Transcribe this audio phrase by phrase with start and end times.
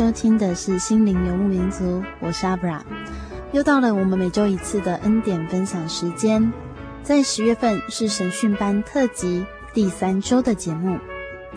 [0.00, 1.84] 收听的是《心灵游牧民族》，
[2.20, 2.82] 我是阿布拉，
[3.52, 6.50] 又到了我们每周一次的恩典分享时间。
[7.02, 10.98] 在十月份是神训班特辑第三周的节目，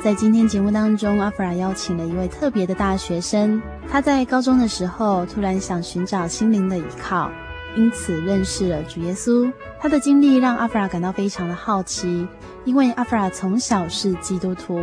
[0.02, 3.62] 在今天节目当中，阿布拉邀请了一位特别的大学生。
[3.90, 7.32] 他在高中的时候突然想寻找心灵的依靠，
[7.78, 9.50] 因此认识了主耶稣。
[9.80, 12.28] 他的经历让阿布拉感到非常的好奇，
[12.66, 14.82] 因为阿布拉从小是基督徒。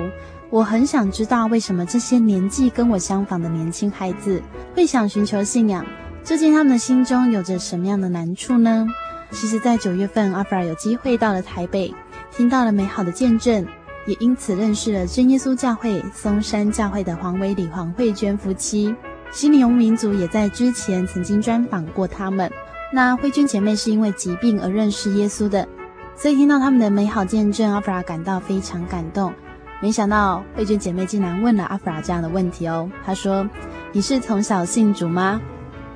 [0.51, 4.43] 我很想知道，为什么这些年纪跟我相仿的年轻孩子
[4.75, 5.87] 会想寻求信仰？
[6.25, 8.85] 究竟他们的心中有着什么样的难处呢？
[9.31, 11.95] 其实，在九月份，阿弗尔有机会到了台北，
[12.33, 13.65] 听到了美好的见证，
[14.07, 18.93] 也因此认识了真耶稣教会松山教会的黄伟礼、黄慧娟夫妻。
[19.31, 22.51] 心灵游牧民族也在之前曾经专访过他们。
[22.93, 25.69] 那慧娟姐妹是因为疾病而认识耶稣的，
[26.17, 29.33] 所以听到他们的美好见证，阿弗尔感到非常感动。
[29.81, 32.91] 没想到慧娟姐妹竟然问了阿弗拉这样的问题哦。
[33.05, 33.49] 她说
[33.93, 35.41] ：“你是从小信主吗？”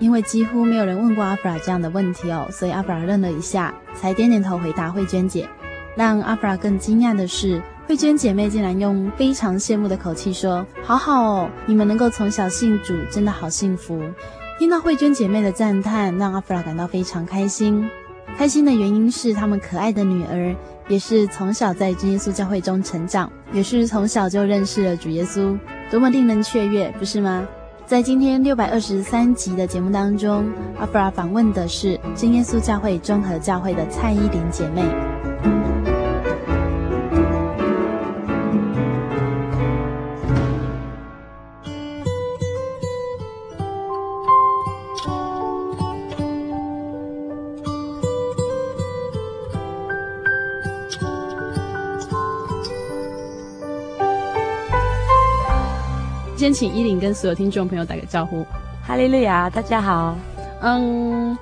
[0.01, 5.49] 因为几乎没有人问过阿弗拉这样的问题哦，所以阿弗拉愣了一下，才点点头回答慧娟姐。
[5.97, 14.03] 让阿弗拉更惊讶的是，慧娟姐妹竟然用非常羡慕的口气说：“好好哦，你们能够从小信主，真的好幸福。”
[14.59, 17.89] 听到慧娟姐妹的赞叹，让阿弗拉感到非常开心。
[18.37, 20.57] 开心的原因是他们可爱的女儿。
[20.89, 25.59] 也是从小在真耶稣教会中成长，也是从小就认识了主耶稣，
[25.91, 27.47] 多么令人雀跃，不是吗？
[27.87, 30.47] 在今天六百二十三集的节目当中，
[30.79, 35.64] 阿弗拉访问的是真耶稣教会综合教会的蔡依林姐妹。
[56.45, 58.45] 先请依琳跟所有听众朋友打个招呼。
[58.87, 60.15] 哈利路亚，大家好。
[60.61, 61.35] 嗯，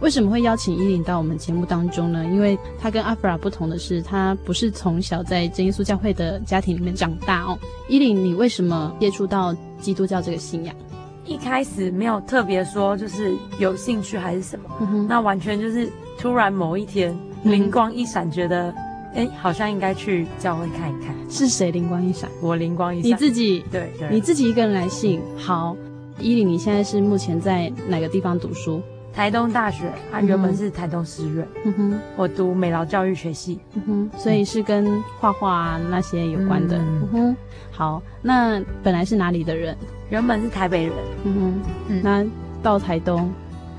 [0.00, 2.26] 为什么会邀请依琳到我们节目当中呢？
[2.26, 7.58] 因为她跟阿弗拉不同的是，她不是从小在真耶稣教会的家庭里面长大哦。
[7.88, 10.76] 依琳，你为什么接触到基督教这个信仰？
[11.24, 14.68] 一开始没有特别说，就是有兴趣还是什么，
[15.08, 18.74] 那完全就是突然某一天灵光一闪，觉得。
[19.14, 21.14] 哎，好像应该去教会看一看。
[21.28, 22.30] 是谁灵光一闪？
[22.40, 23.10] 我灵光一闪。
[23.10, 23.64] 你自己？
[23.70, 24.08] 对对。
[24.10, 25.20] 你自己一个人来信。
[25.36, 25.76] 好，
[26.18, 28.80] 依琳，你现在是目前在哪个地方读书？
[29.12, 31.48] 台东大学，啊，原本是台东师院。
[31.64, 31.98] 嗯哼。
[32.16, 33.58] 我读美劳教育学系。
[33.74, 34.10] 嗯哼。
[34.18, 36.78] 所以是跟画画啊那些有关的。
[36.78, 37.36] 嗯哼。
[37.72, 39.76] 好，那本来是哪里的人？
[40.10, 40.92] 原本是台北人。
[41.24, 41.60] 嗯哼。
[41.88, 42.00] 嗯。
[42.04, 42.24] 那
[42.62, 43.28] 到台东，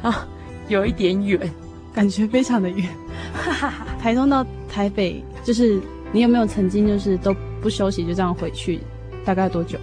[0.01, 0.27] 啊，
[0.67, 1.39] 有一点远，
[1.93, 2.87] 感觉非常的远。
[3.33, 3.85] 哈哈哈。
[4.01, 4.45] 台东到。
[4.73, 5.81] 台北就是
[6.13, 8.79] 你有没有曾经就是都不休息就这样回去？
[9.25, 9.77] 大概多久？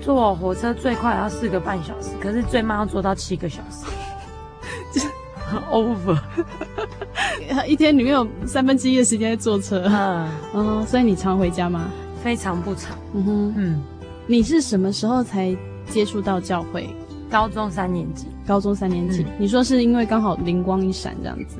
[0.00, 3.84] 坐火车最快要四个半小时，可是最慢要坐到七个小时，
[4.94, 5.06] 就是
[5.44, 6.18] 很 over。
[7.66, 11.90] 一天里面有三分之一的时间在坐车，嗯，嗯，所以你常回家吗？
[12.22, 12.96] 非常不常。
[13.12, 13.82] 嗯哼，嗯，
[14.26, 15.54] 你是什么时候才
[15.90, 16.88] 接触到教会？
[17.34, 18.28] 高中三年级。
[18.46, 21.56] 高中三年级，嗯、你说是因为刚好灵光一闪这样子？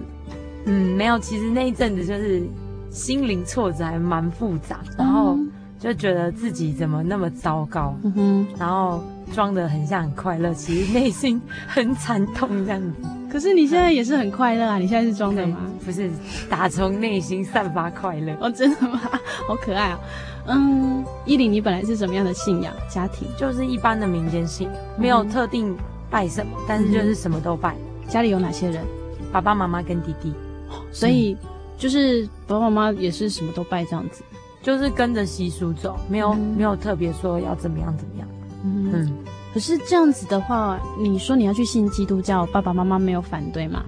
[0.66, 2.44] 嗯，没有，其实那一阵子就是
[2.90, 5.36] 心灵挫折还蛮复杂，然后
[5.80, 12.92] 就觉得自己怎么那么糟糕，嗯哼，然后装的很像很快乐，其实内心很惨痛这样子。
[13.28, 14.78] 可是你现在也是很快乐啊？
[14.78, 15.56] 你现在是装的吗？
[15.84, 16.08] 不是，
[16.48, 18.32] 打从内心散发快乐。
[18.40, 19.00] 哦，真的吗？
[19.48, 19.98] 好可爱啊！
[20.46, 23.26] 嗯，依琳，你本来是什么样的信仰家庭？
[23.36, 25.76] 就是一般的民间信仰，没有特定
[26.10, 27.74] 拜什么，嗯、但是就是什么都拜。
[28.08, 28.84] 家里有哪些人？
[29.32, 30.32] 爸爸妈妈跟弟弟。
[30.92, 31.36] 所以
[31.78, 34.22] 就是爸爸妈妈也是什么都拜这样子，
[34.62, 38.28] 就是跟着习俗走，没有、嗯、没有特别说要怎么样怎么样。
[38.64, 38.92] 嗯。
[38.92, 39.16] 嗯
[39.54, 43.84] 可是这样子的话，你说你要去信基督教，爸爸妈妈没有反对吗？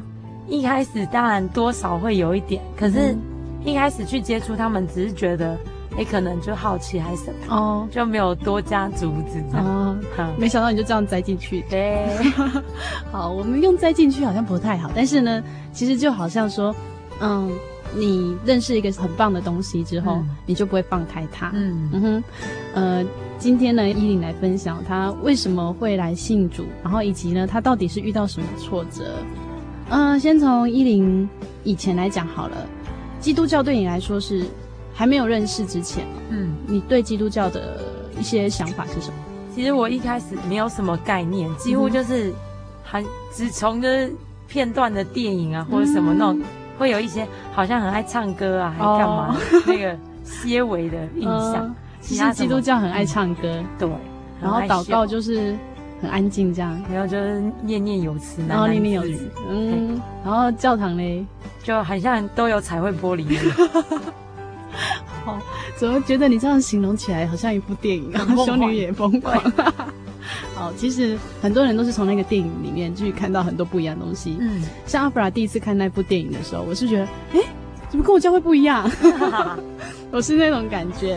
[0.46, 3.16] 一开始当然多少会有一点，可是
[3.64, 5.58] 一开始去接触他们，只是觉得，
[5.96, 9.66] 哎、欸，可能就好奇还是什么，哦，就没有多加阻止这样。
[9.66, 11.64] 哦，嗯、没想到你就这样栽进去。
[11.68, 12.06] 对，
[13.10, 16.74] 好，我们用栽进去好像不太好，但是呢，其实就好像说，
[17.20, 17.50] 嗯。
[17.94, 21.52] 你认识一个很棒的东西之后，嗯、你就不会放开它。
[21.54, 22.24] 嗯嗯哼，
[22.74, 23.04] 呃，
[23.38, 29.14] 今天呢，依琳来分享她为什么会来信主，然后以及呢，她到底是遇到什么挫折。
[29.88, 31.26] 嗯、呃，先从依琳
[31.62, 32.56] 以前来讲好了，
[33.20, 34.44] 基督教对你来说是
[34.96, 37.80] 还没有认识之前，嗯，你对基督教的
[38.18, 39.14] 一些想法是什么？
[39.54, 42.32] 其实我一开始没有什么概念，几乎就是
[42.82, 44.12] 很只从就是
[44.48, 46.42] 片段的电影啊，或者什么那种。
[46.78, 49.62] 会有一些好像很爱唱歌啊，还干嘛？Oh.
[49.66, 51.74] 那个些微的印象。
[52.02, 53.88] 其实基督教很爱唱歌，嗯、对。
[54.42, 55.56] 然后祷告就是
[56.02, 59.30] 很安静这样，然后就是念念有词，然后念念有词。
[59.48, 59.98] 嗯。
[60.22, 61.24] 然后教堂嘞，
[61.62, 63.24] 就好像都有彩绘玻璃。
[65.26, 65.40] 好，
[65.76, 68.24] 怎么觉得你这样形容起来好像一部电影啊？
[68.46, 69.36] 修女也疯狂。
[70.54, 74.36] 好， 其实很多人都是从那个电影里面去看到很多不一样的东西。
[74.40, 77.40] 嗯，像阿弗拉第一次看那部电影的时候，我是觉得，哎，
[77.90, 78.88] 怎么跟我教会不一样？
[80.12, 81.16] 我是那种感觉，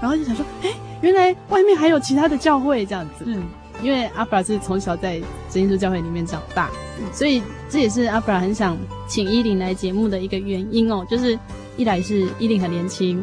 [0.00, 0.70] 然后就想说，哎，
[1.02, 3.24] 原来外面还有其他的教会这样子。
[3.26, 3.42] 嗯，
[3.82, 5.20] 因为阿布拉是从小在
[5.50, 6.70] 真耶稣教会里面长大，
[7.12, 11.04] 所以这也是阿布拉很想请依琳来节目的一个原因哦。
[11.10, 11.38] 就是
[11.76, 13.22] 一来是依琳很年轻，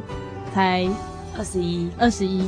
[0.54, 0.88] 才
[1.38, 2.44] 二十一，二十一，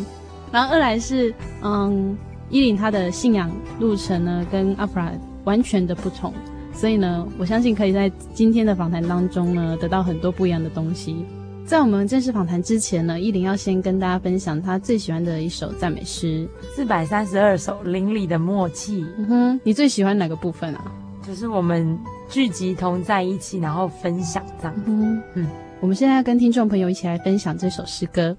[0.51, 2.17] 然后二来是嗯。
[2.53, 3.49] 依琳她的信仰
[3.79, 5.09] 路程呢，跟阿布拉
[5.45, 6.33] 完全的不同，
[6.73, 11.25] 所以呢，我相信可以在今天的访谈当中呢，得到很多不一样的东西。
[11.71, 16.45] 在我们正式访谈之前呢，依琳要先跟大家分享她最喜欢的一首赞美诗，
[16.75, 19.05] 四百三十二首邻里的默契。
[19.17, 20.91] 嗯哼，你最喜欢哪个部分啊？
[21.25, 21.97] 就是我们
[22.27, 24.75] 聚集同在一起，然后分享这样。
[24.85, 25.47] 嗯嗯，
[25.79, 28.35] 我们现在要跟听众朋友一起来分享这首诗歌。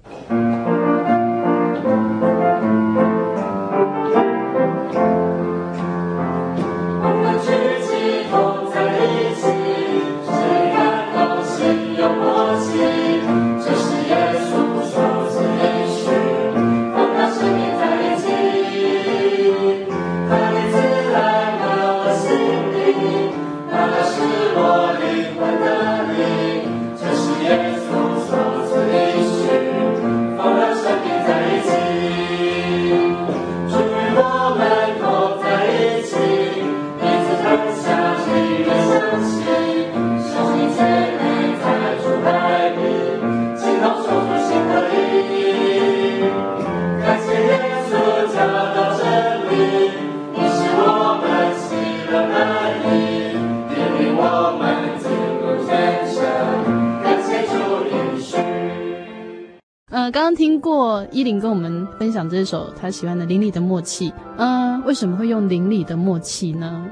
[62.13, 66.85] 享这首他喜欢的邻里的默契，嗯、呃，为什么会用邻里的默契呢？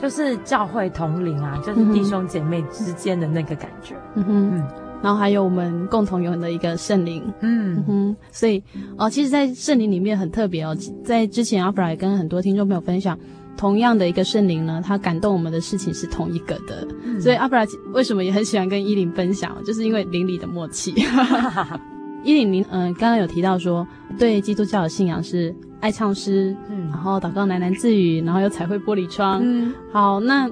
[0.00, 3.94] 就是教会同龄啊，就是弟兄姐妹之间的那个感觉。
[4.16, 4.68] 嗯哼，嗯，
[5.00, 7.22] 然后还有我们共同有的一个圣灵。
[7.40, 8.60] 嗯，嗯哼，所以
[8.96, 13.16] 哦，其实，在圣灵里面很特别哦，在之前阿弗拉也跟很多听众朋友分享，
[13.56, 16.84] 同样的一个圣灵呢，他感动我们的事情是同一个的。
[17.04, 20.94] 嗯、所以阿弗拉为什么也很喜欢跟依琳分享，就是因为邻里的默契。
[22.24, 23.86] 依琳，您嗯，刚刚有提到说，
[24.18, 30.48] 对基督教的信仰是爱唱诗，嗯，然后祷告喃喃自语，然后有彩绘玻璃窗，嗯，好，那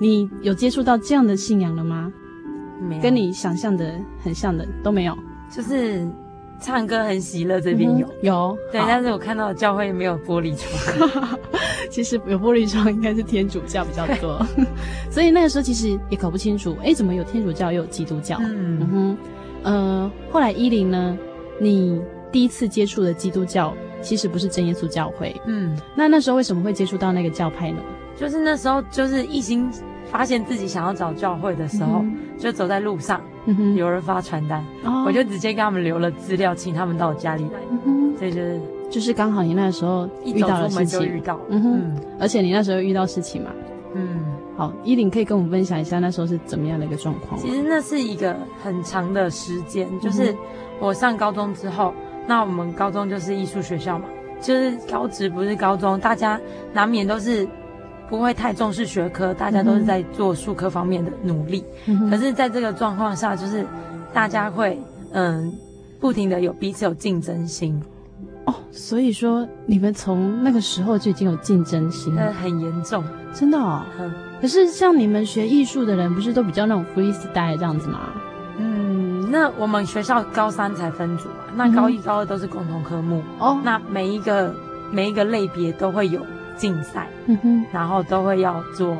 [0.00, 2.12] 你有接触到这样的信仰了吗？
[2.80, 5.18] 没有，跟你想象的很像的都没有，
[5.50, 6.06] 就是
[6.60, 11.28] 唱歌很喜乐，这边有、嗯、有，对，但是我看到教会没有玻璃窗，
[11.90, 14.40] 其实有玻璃窗应该是天主教比较多，
[15.10, 18.38] 所以那个时候其实也搞不清楚，哎，怎么有天主教又有基督教？
[18.40, 19.18] 嗯，嗯哼。
[19.68, 21.18] 呃，后来依琳呢，
[21.60, 22.00] 你
[22.32, 27.82] 第一次接触的基督教其实不是真耶稣教会，嗯，那那时候为什么会接触到那个教派呢？
[28.16, 29.70] 就是那时候就是一心
[30.10, 38.60] 发现自己想要找教会的时候，嗯、就走在路上，嗯、有人发传单，哦、我就直接给他们留了资料，请他们到我家里来，嗯、所以就是
[38.90, 43.50] 就是刚好你那时候遇到了事情，遇到，嗯哼，嗯，而且你那时候遇到事情嘛，
[43.94, 44.24] 嗯，
[44.58, 47.40] 好，依琳可以跟我们分享一下那时候是怎么样的一个状况？
[47.40, 50.34] 其实那是一个很长的时间，就是
[50.80, 51.94] 我上高中之后，
[52.26, 54.06] 那我们高中就是艺术学校嘛，
[54.40, 56.40] 就是高职不是高中，大家
[56.72, 57.48] 难免都是
[58.10, 63.64] 不会太重视学科，大家都是在做术科方面的努力，嗯，可是在这个状况下，就是
[64.12, 64.76] 大家会
[65.12, 65.56] 嗯
[66.00, 67.80] 不停的有彼此有竞争心。
[68.46, 73.84] 哦，所以说你们从那个时候就已经有竞争心了，很严重，真的哦。
[74.00, 74.10] 嗯，
[74.40, 78.12] 可是像你们学艺术的人，不是都比较那种 freestyle 这样子吗？
[78.58, 83.60] 嗯，那我们学校高三才分组嘛，那高一、高二都是共同科目哦。
[83.64, 84.54] 那每一个
[84.90, 86.24] 每一个类别都会有
[86.56, 88.96] 竞赛，嗯哼，然后都会要做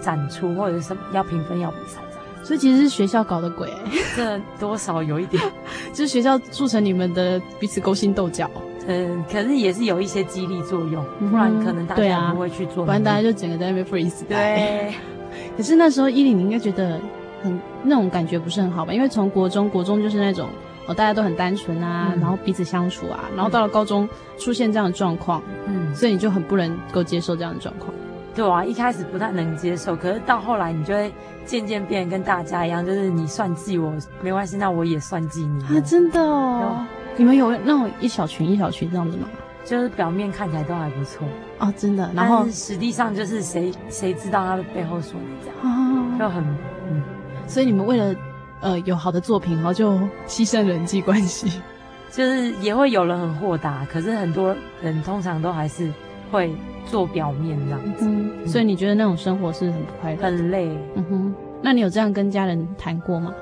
[0.00, 2.00] 展出或者什么要评分要比赛。
[2.42, 3.72] 所以其实是学校搞的鬼，
[4.14, 5.42] 这多少有一点，
[5.94, 8.50] 就是学校促成你们的彼此勾心斗角。
[8.86, 14.24] 嗯，可是也是有一些激励作用，不然可能大家不会去做，不然大家就整个在那边 freeze。
[14.28, 14.94] 对。
[15.56, 17.00] 可是那时候伊琳，你应该觉得
[17.42, 18.92] 很那种感觉不是很好吧？
[18.92, 20.48] 因为从国中，国中就是那种
[20.86, 27.92] 哦，大家都很单纯啊，然后彼此相处啊，然后到了高中出现这样的状况，嗯，所以你就很不能够接受这样的状况。
[28.34, 31.12] 对啊，一开始不太能接受，可是到后来你就会
[31.44, 36.84] 渐渐变得跟大家一样，就是你算计我没关系，那我也算计你啊，真的哦。
[37.16, 39.28] 你们有那种一小群一小群这样子吗？
[39.64, 41.26] 就是表面看起来都还不错
[41.58, 42.10] 哦，真的。
[42.14, 46.44] 然后实际上就是谁谁知道他的背后说你这样，哦、就很
[46.90, 47.02] 嗯。
[47.46, 48.14] 所以你们为了
[48.60, 49.94] 呃有好的作品，然后就
[50.26, 51.62] 牺牲人际关系，
[52.10, 55.90] 就是也会有人很豁达，可是很多人通常都还是
[56.30, 56.54] 会
[56.84, 58.04] 做表面这样子。
[58.04, 60.68] 嗯嗯、所以你觉得那种生活是很不快乐、很累？
[60.96, 61.34] 嗯哼。
[61.62, 63.32] 那你有这样跟家人谈过吗？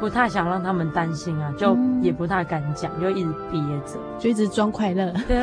[0.00, 5.12] 不太想让他们担心啊，就也不太敢讲，就一直憋着，就一直装快乐。
[5.26, 5.36] 对，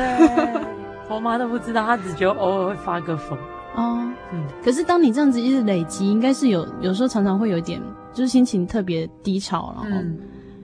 [1.10, 3.38] 我妈都不知道，她只觉得偶尔会发个疯。
[3.74, 4.00] 哦，
[4.32, 4.42] 嗯。
[4.64, 7.80] 可是当你这样子一直累积，应该是有有时候常常会有一点，
[8.12, 10.00] 就是心情特别低潮，然后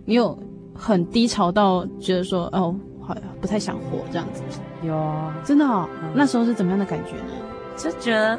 [0.05, 0.37] 你有
[0.75, 4.43] 很低潮到觉得说，哦，好不太想活这样子。
[4.83, 5.87] 有啊，真的哦。
[6.15, 7.33] 那时候是怎么样的感觉呢？
[7.77, 8.39] 就觉得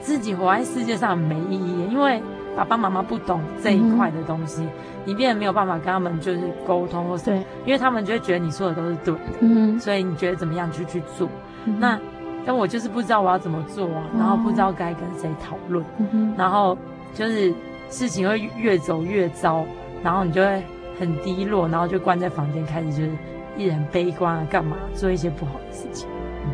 [0.00, 2.22] 自己活在世界上没意义，因为。
[2.56, 4.68] 爸爸妈妈不懂这一块的东西，嗯、
[5.06, 11.28] 你变得没有办法跟他们就是沟通或什么，对，因为他们就会觉得你说的都是对的，嗯，所以你觉得怎么样就去做。
[11.64, 11.98] 嗯、那
[12.44, 16.76] 但我就是不知道我要怎么做啊，然后不知道该跟谁讨论，嗯、然后
[17.14, 17.54] 就是
[17.88, 19.64] 事情会越走越糟，
[20.02, 20.62] 然后你就会
[20.98, 23.10] 很低落，然后就关在房间开始就是
[23.56, 26.08] 一人悲观啊，干嘛做一些不好的事情。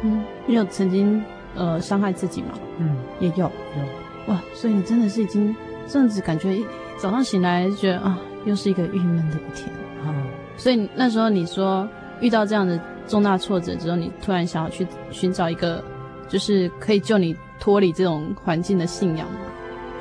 [0.05, 1.25] 嗯，你有曾经
[1.57, 2.50] 呃伤害自己吗？
[2.78, 3.47] 嗯，也有。
[3.47, 4.33] 有。
[4.33, 5.57] 哇，所以你真的是已经。
[5.88, 6.59] 这样子感觉，
[6.97, 9.68] 早上醒来就觉得啊，又是一个郁闷的一天
[10.04, 10.14] 啊。
[10.57, 11.88] 所以那时候你说
[12.21, 15.83] 遇到这样的重大挫折之后，你突然想要去寻找一个，
[16.28, 19.40] 就是可以救你脱离这种环境的信仰吗？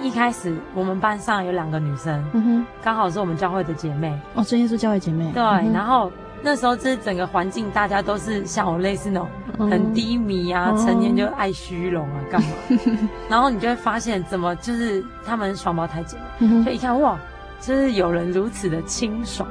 [0.01, 5.31] 一开始我们班上有两个女生，嗯哼，刚好是我们教会的姐妹哦，真耶稣教会姐妹。
[5.33, 6.11] 对，嗯、然后。
[6.41, 12.47] 那时候，这整个环境，大家都是像我类似那种很低迷啊，嗯、成年就爱虚荣啊，干嘛？
[13.27, 17.19] 然后你就会发现，怎么就是他们双胞胎姐妹，嗯、就一看哇，
[17.59, 19.49] 就是有人如此的清爽，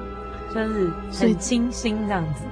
[0.55, 0.91] 就是
[1.21, 2.43] 很清新这样子。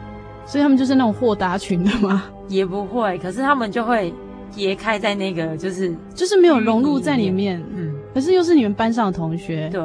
[0.47, 2.25] 所以他们就是那种豁达群的吗？
[2.49, 4.12] 也不会，可是他们就会
[4.55, 7.64] 跌开在那个，就是就是没有融入在里面。
[7.75, 9.83] 嗯，可是又是你们班上的同学，对，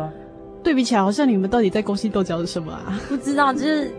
[0.64, 3.00] 对比起来，好像你们到底在勾心斗角是什么啊？
[3.08, 3.90] 不知道，就是。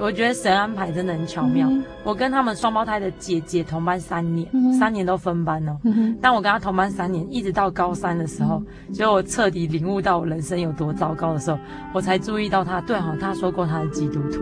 [0.00, 1.68] 我觉得神安排真的很巧妙。
[1.70, 5.78] 嗯、我跟他们双胞胎的姐姐同班三年，嗯、三年都分班哦。
[5.84, 11.58] 嗯、但我跟她同班三年，一直到高三的时候，结果、嗯、我彻底领悟到我人生有多糟糕的时候，
[11.92, 12.80] 我才注意到她。
[12.82, 14.40] 对哈，她说过她是基督徒。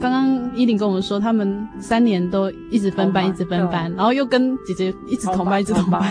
[0.00, 6.02] 刚刚依琳跟我们说，他们三年都一直分班，一直分班，然后又跟姐姐一直同班，一直同班。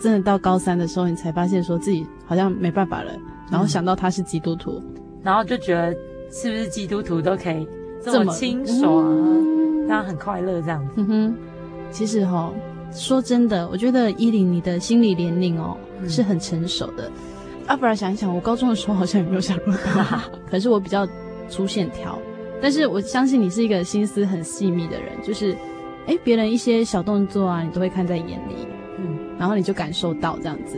[0.00, 3.12] 真的到高三的时候，你才发现说自己好像没办法了，
[3.50, 5.92] 然后想到他是基督徒，嗯、然后就觉得
[6.30, 7.66] 是不是基督徒都可以
[8.02, 9.04] 这么清爽，
[9.86, 10.92] 这样、嗯、很快乐这样子。
[10.96, 11.34] 嗯哼，
[11.90, 12.54] 其实哈、哦，
[12.92, 17.10] 说真的，我觉得依琳你的心理年龄哦、嗯、是很成熟的。
[17.66, 19.74] 阿，不然想一想，我高中的时候好像也没有想过，
[20.50, 21.06] 可是我比较
[21.48, 22.18] 粗线条，
[22.62, 25.54] 但是我相信你是一个心思很细密的人，就是
[26.06, 28.66] 哎，别人一些小动作啊，你都会看在眼里。
[29.38, 30.76] 然后你就感受到这样子，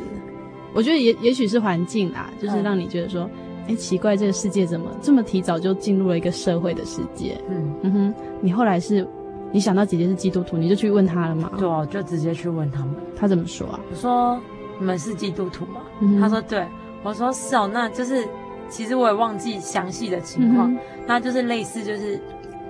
[0.75, 3.23] 我觉得也也许是环境啦，就是让你觉得说，
[3.67, 7.41] 哎、嗯，奇怪，这个世界怎么这么提早就进入了一个社会的世界？
[7.49, 7.75] 嗯。
[7.83, 9.07] 嗯哼，你后来是，
[9.51, 11.51] 你想到姐姐是基督徒，你就去问她了吗？
[11.59, 13.81] 对啊，就直接去问他们，他怎么说啊？
[13.91, 14.39] 我说，
[14.79, 15.81] 你们是基督徒吗？
[16.01, 16.67] 嗯他说对，
[17.03, 18.29] 我说是哦，那就是
[18.69, 22.21] 其实我也忘记详细的情况，嗯那就是类似就是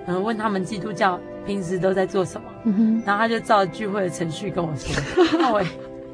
[0.07, 5.01] 嗯问他们基督教平时都在做什么，嗯，然后他就照聚会的程序跟我说，
[5.39, 5.67] 那我也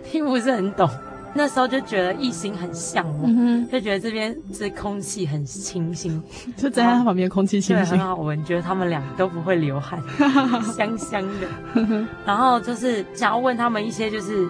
[0.03, 0.89] 听不是很懂，
[1.33, 6.21] 那时候就觉得异形很向往，嗯，就觉得这边这空气很清新，
[6.55, 8.07] 就站在他旁边，空气清对，新很。
[8.07, 10.01] 好闻，觉得他们俩都不会流汗，
[10.75, 12.05] 香香的。
[12.25, 14.47] 然后就是想要问他们一些，就是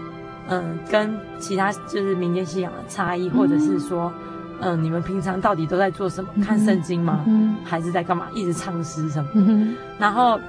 [0.49, 4.13] 嗯，跟其他就是民间信仰的差异，或者是说，
[4.61, 6.29] 嗯，你们平常到底都在做什么？
[6.45, 7.23] 看圣经吗？
[7.27, 8.27] 嗯还是在干嘛？
[8.33, 9.29] 一直唱诗什么？
[9.33, 10.39] 嗯，然后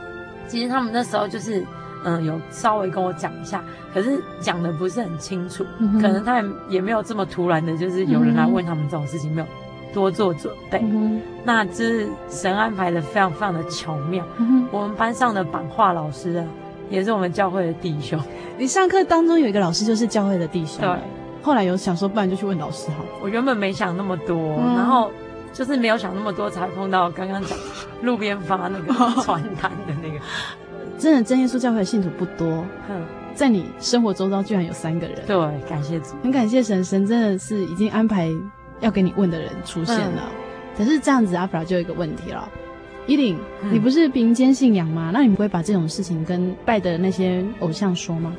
[0.48, 1.64] 其实他们那时候就是
[2.04, 3.62] 嗯，有稍微跟我讲一下，
[3.92, 9.46] 可是讲的不是很清楚，嗯可能他们也没有这么突然的，就是有人来问他们这种事情，没有
[9.92, 10.80] 多做准备。
[10.82, 14.24] 嗯，那就是神安排的非常非常的巧妙。
[14.38, 14.66] 嗯。
[14.70, 16.44] 我们班上的版画老师啊，
[16.90, 18.20] 也是我们教会的弟兄。
[18.58, 20.96] 你上课当中有一个老师就是教会的弟兄，对，
[21.42, 23.08] 后来有想说，不然就去问老师好了。
[23.22, 25.10] 我原本没想那么多，嗯然后
[25.52, 27.58] 就是没有想那么多，才碰到刚刚讲
[28.02, 30.18] 路边发那个传单的那个。
[30.98, 33.00] 真的真耶稣教会的信徒不多，哼，
[33.32, 35.36] 在你生活周遭居然有三个人，对，
[35.68, 36.16] 感谢主。
[36.24, 38.28] 很感谢神，神真的是已经安排
[38.80, 40.32] 要给你问的人出现了。
[40.76, 42.48] 可是这样子，阿弗拉就有一个问题了。
[43.06, 45.10] 伊琳，嗯你不是民间信仰吗？
[45.14, 48.32] 那你不会把这种事情跟拜的那些偶像说吗？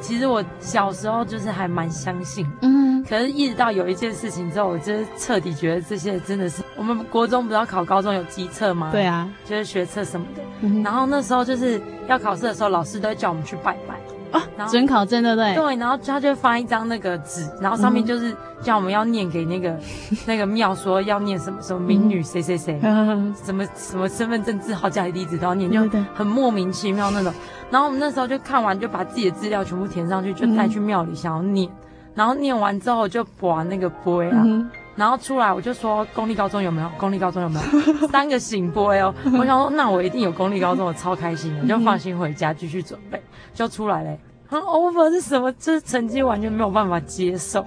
[0.00, 8.90] 其实我小时候就是还蛮相信，嗯，可是一直到有一件事情之后，我就是彻底觉得这些真的是我们国中不是要考高中有机测吗？
[8.92, 9.28] 对，啊。
[9.44, 10.42] 就是学测什么的。
[10.60, 13.96] 嗯然后那时候就是要考试的时候，老师都会叫我们去拜拜。
[14.30, 15.54] 啊然，后准考证对不对？
[15.54, 19.76] 对，然后他就发一张那个纸，然后上面就是叫我们要念给那个、
[20.26, 27.32] 那个庙说要念什么什么民女谁谁谁，嗯 什么什么身份证字号、家里地址都要念，就很莫名其妙那种。
[27.70, 31.68] 然后我们那时候就看完，就把自己的资料全部填上去，就带去庙里想要念。
[32.14, 34.68] 然后念完之后就把那个杯啊，嗯
[34.98, 36.90] 然后出来我就说公立高中有没有？
[36.98, 37.60] 公立高中有没
[38.02, 38.08] 有？
[38.10, 39.14] 三个醒波哦！
[39.38, 43.22] 我想说那我一定有公立高中，我超开心的，就放心回家继续准备，
[43.54, 44.18] 就出来嘞。
[44.48, 45.52] 很 over 是什么？
[45.52, 47.64] 就是成绩完全没有办法接受。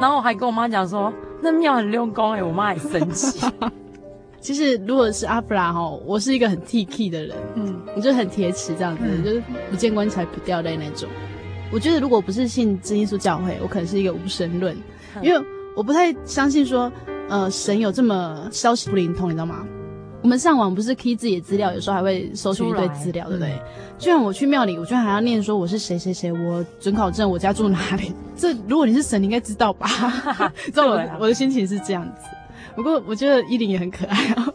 [0.00, 3.40] 然后我还跟我妈讲说，那庙很用功哎，我妈还生气。
[4.40, 11.08] 其实如果是阿布拉哈，我是一个很 T K 的人，嗯，我就很铁齿这样子，嗯就是不见棺材不掉泪那种。
[11.72, 14.74] 我觉得如果不是信真耶稣教会，我可能是一个无神论，
[15.14, 15.40] 嗯因为
[15.80, 16.92] 我不太相信说，
[17.30, 19.66] 呃，神有这么消息不灵通，你知道吗？
[20.20, 23.58] 我们上网不是 key 自己的资料，有时候还会搜寻一堆资料，对不对？
[23.96, 28.12] 就像我去庙里，我居然还要念说我是谁谁谁，我准考证，我家住哪里。
[28.36, 29.88] 这如果你是神，你应该知道吧？
[30.66, 32.20] 知道我我的心情是这样子。
[32.76, 34.52] 不过我觉得依琳也很可爱啊，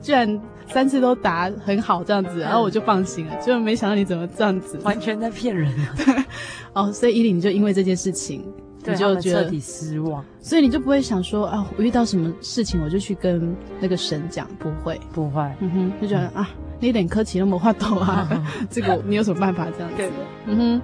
[0.00, 3.36] 居然三次都答很好这样子，然后我就放心了。
[3.46, 6.26] 就没想到你怎么这样子，完全在骗人啊！
[6.72, 10.24] 哦，所以依琳你就因为这件事情，对你就觉得彻底失望。
[10.40, 16.48] 所以你就不会想说啊，我遇到什么事情我就去跟那个神讲，不会，不会，嗯哼，就觉得、啊，
[16.80, 18.28] 你有点客气，那么话多啊，
[18.70, 20.10] 这个你有什么办法这样子？
[20.46, 20.82] 嗯哼，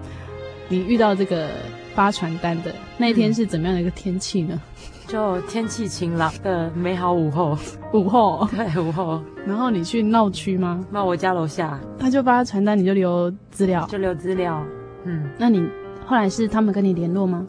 [0.68, 1.48] 你遇到这个
[1.94, 4.60] 发传单的那一天是怎么样的一个天气呢？
[5.08, 7.56] 就天气晴朗的美好午后，
[7.94, 10.84] 午后，对午后，然后你去闹区吗？
[10.90, 14.62] 那我家楼下他就发传单，你就留资料，就留资料，
[15.04, 15.66] 嗯那你
[16.04, 17.46] 后来是他们跟你联络吗？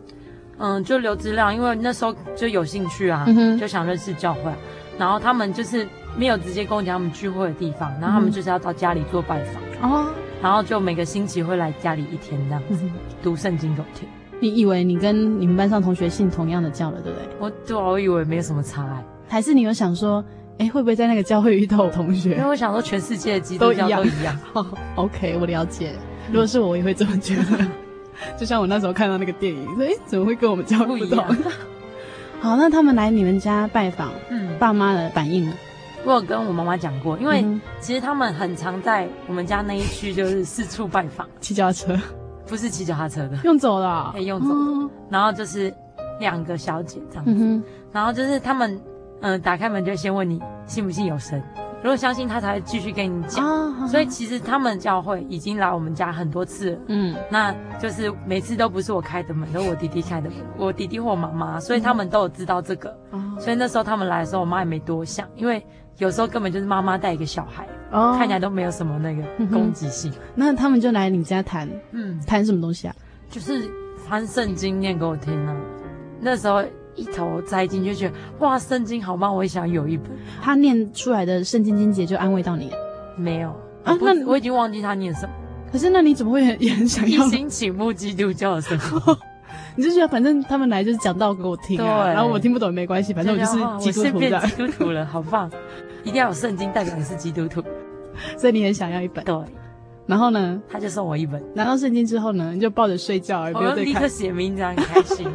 [0.59, 3.25] 嗯，就留资料，因为那时候就有兴趣啊，
[3.59, 4.51] 就想认识教会，
[4.97, 12.77] 然后他们就是没有直接跟我讲他们聚会的地方，然后他们就是要到家里做拜访，哦，然后就每个星期会来家里一天这样子、
[13.23, 14.07] 读圣经给我听。
[14.41, 17.27] 你以为你跟你们班上同学信同样的教了，对不对？
[17.39, 20.23] 我对啊，我以为没有什么差欸，还是你有想说，
[20.59, 22.31] 哎，会不会在那个教会遇到我同学？
[22.31, 24.37] 因为我想说全世界的基督教都一样
[24.95, 25.93] OK，我了解。
[26.31, 27.65] 如果是我，我也会这么觉得。
[28.37, 31.25] 就像我那时候看到那个电影，说哎，怎么会跟我们家不一样
[32.41, 35.53] 好，那他们来你们家拜访，嗯，爸妈的反应呢？
[36.05, 41.97] 我有跟我妈妈讲过，因为嗯其实他们很常在我们家那一区就是四处拜访， 骑脚踏车。
[42.47, 44.89] 不是骑脚踏车的，用走了啊，哎用走的哦。
[45.09, 45.71] 然后就是
[46.19, 48.73] 两个小姐这样子，嗯哼，然后就是他们
[49.21, 51.43] 嗯、呃打开门就先问你信不信有神，
[51.81, 53.45] 如果相信他才会继续跟你讲。
[53.45, 62.89] 啊，所以其实他们教会已经来我们家很多次了，嗯那就是每次都不是我开的门，都是我弟弟开的门，我弟弟或我妈妈，所以他们都有知道这个。
[63.11, 65.65] 哦所以那时候他们来的时候，我妈也没多想，因为
[65.97, 70.11] 有时候根本就是妈妈带一个小孩，哦看起来都没有什么那个攻击性。
[70.35, 72.95] 那他们就来你家谈嗯，谈什么东西啊？
[73.29, 73.69] 就是
[74.05, 75.55] 翻圣经念给我听啊。
[76.19, 76.61] 那时候
[76.99, 80.07] 一头栽进去，就觉得哇，圣经好棒，我也想有一本。
[80.41, 82.77] 他念出来的圣经经节就安慰到你了，
[83.17, 83.49] 没有
[83.83, 85.29] 啊那我已经忘记他念什么。
[85.71, 87.25] 可是那你怎么会很也很想要？
[87.25, 89.17] 一心倾慕基督教的生活，
[89.77, 95.49] 你就觉得反正他们来就是讲道给我听啊，对然后我听不懂也没关系，反正我就是基督徒变基督徒了，好棒！
[96.03, 97.63] 一定要有圣经代表你是基督徒，
[98.37, 99.23] 所以你很想要一本。
[99.23, 99.35] 对，
[100.07, 101.43] 然后呢，他就送我一本。
[101.53, 105.27] 拿到圣经之后呢，你就抱着睡觉，而不我就立刻写名字，很开心。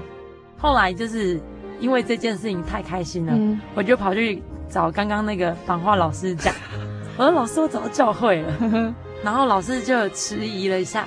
[0.57, 1.40] 后来就是
[1.80, 6.54] 因为这件事情太开心了，嗯、我就跑去找刚刚那个版画老师讲，
[7.16, 8.94] 我说老师，我找到教会了。
[9.22, 11.06] 然后老师就迟疑了一下，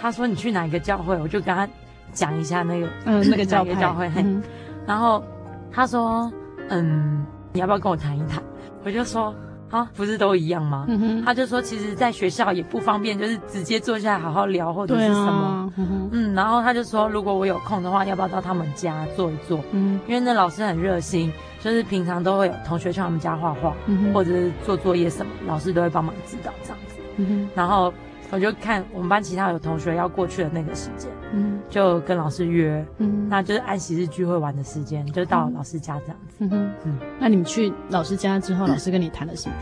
[0.00, 1.16] 他说你去哪一个教会？
[1.18, 1.68] 我就跟他
[2.12, 4.10] 讲一下那个嗯 那个教会教会。
[4.16, 4.42] 嗯、
[4.86, 5.22] 然后
[5.70, 6.32] 他说
[6.68, 8.42] 嗯，你要不要跟我谈一谈？
[8.84, 9.34] 我就说。
[9.70, 10.86] 啊，不是都一样吗？
[10.88, 15.22] 嗯哼，他就说，其实，在学校也不方便，就是直接坐下来好好聊，或者是什么。
[15.22, 15.72] 啊、
[16.12, 19.60] 嗯然后他就说，如果我有空的话，要不要到他们家坐一坐？
[19.72, 26.94] 嗯，因为那老师很热心，就是平常都会有同学去他们家画画，嗯，或者是做作业什么，老师都会帮忙指导这样子。
[27.16, 27.92] 嗯哼，然后。
[28.30, 36.36] 我就看我们班其他有同学要过去的那个时间，嗯，就跟老师约，嗯，那就是按息日聚会玩的时间，就到老师家这样子。
[36.40, 39.54] 嗯哼，嗯，那你们去老师家之后，老师跟你谈了什么？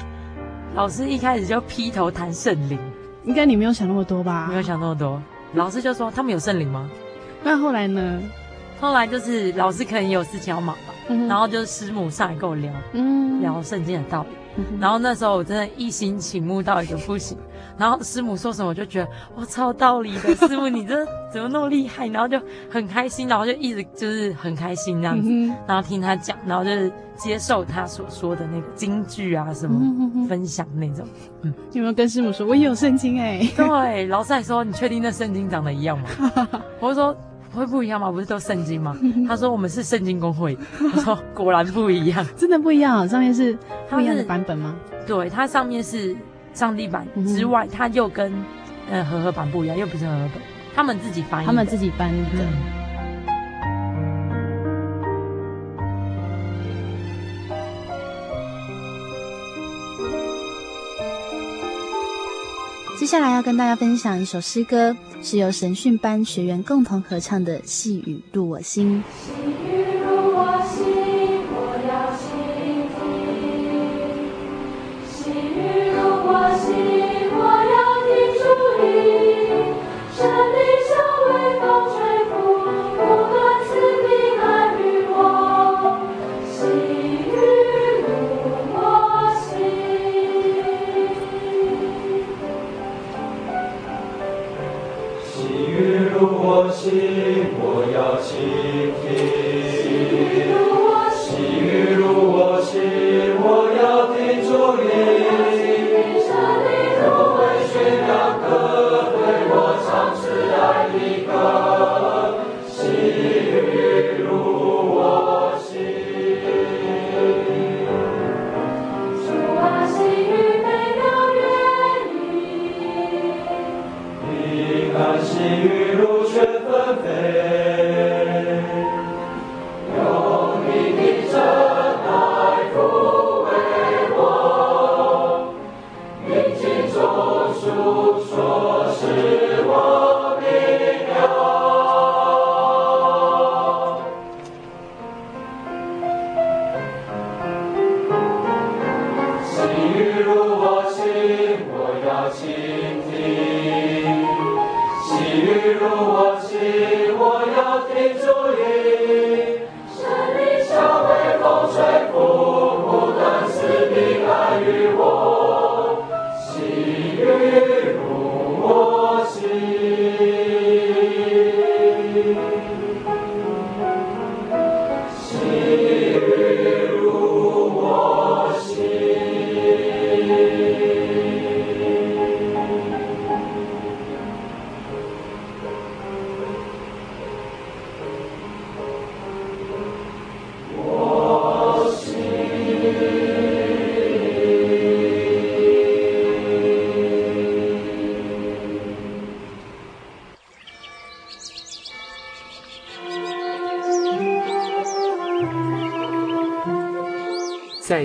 [0.74, 2.79] 老师一开始就劈头谈圣灵，
[3.24, 4.46] 应该你没有想那么多吧？
[4.48, 5.22] 没有想那么多。
[5.55, 6.90] 老师就说他们有圣灵吗？
[7.44, 8.20] 那后来呢？
[8.79, 14.29] 后来就是老师可能也有事情要忙吧，嗯，然后就是师母上来跟我聊，嗯，聊圣经的道理。
[14.81, 17.37] 然后那时候我真的一心倾慕到一个不行，
[17.77, 22.07] 然后师母说什么我就觉得哇超道理的，师母你这怎么那么厉害？
[22.09, 22.40] 然后就
[22.71, 25.29] 很开心，然后就一直就是很开心这样子，
[25.66, 31.07] 然后听他讲，然后就是接受他所说的那个金句啊什么分享那种。
[31.42, 33.47] 嗯，有没有跟师母说我也有圣经哎？
[33.57, 36.09] 对，老师还说你确定那圣经长得一样吗？
[36.81, 37.16] 我就说。
[37.53, 38.11] 会不一样吗？
[38.11, 38.97] 不是都圣经吗？
[39.27, 40.57] 他说我们是圣经公会。
[40.93, 43.09] 他说果然不一样，真的不一样。
[43.09, 43.57] 上面是
[43.89, 44.75] 不一样的版本吗？
[45.07, 46.15] 对，它上面是
[46.53, 48.33] 上帝版之外，它又跟
[48.91, 50.43] 呃和合版不一样，又不是和合本，
[50.75, 52.45] 他们自己翻译，他们自己翻译的。
[62.99, 64.97] 接下来要跟大家分享一首诗歌，
[65.29, 69.03] 是由神训班学员共同合唱的《细雨入我心》。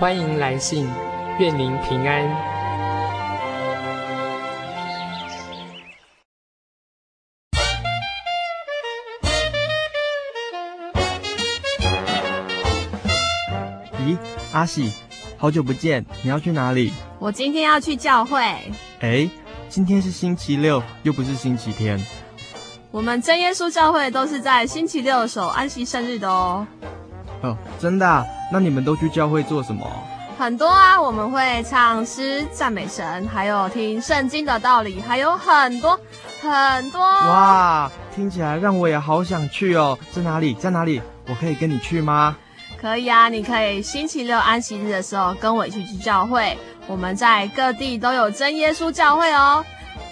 [0.00, 0.88] 欢迎来信，
[1.38, 2.26] 愿您平安。
[13.98, 14.16] 咦，
[14.54, 14.90] 阿喜，
[15.36, 16.94] 好久不见，你要去哪里？
[17.18, 18.40] 我今天要去教会。
[19.00, 19.28] 哎，
[19.68, 22.02] 今天是星期六，又不是星期天。
[22.90, 26.66] 我们真耶稣教会都是在星期六守安息生日的哦。
[27.42, 28.24] 哦，真的啊？
[28.52, 29.86] 那你们都去教会做什么？
[30.38, 36.00] 很多啊，我们会唱诗赞美神，还有听圣经的道理，还有很多
[36.40, 36.98] 很多。
[37.00, 39.98] 哇，听起来让我也好想去哦。
[40.10, 40.54] 在哪里？
[40.54, 41.02] 在哪里？
[41.28, 42.36] 我可以跟你去吗？
[42.80, 46.56] 可以啊，你可以星期六安息日的时候跟我一起去教会。
[46.86, 49.62] 我们在各地都有真耶稣教会哦。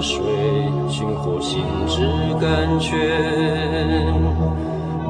[0.00, 0.22] 水，
[0.88, 2.00] 寻获心之
[2.40, 2.96] 甘泉，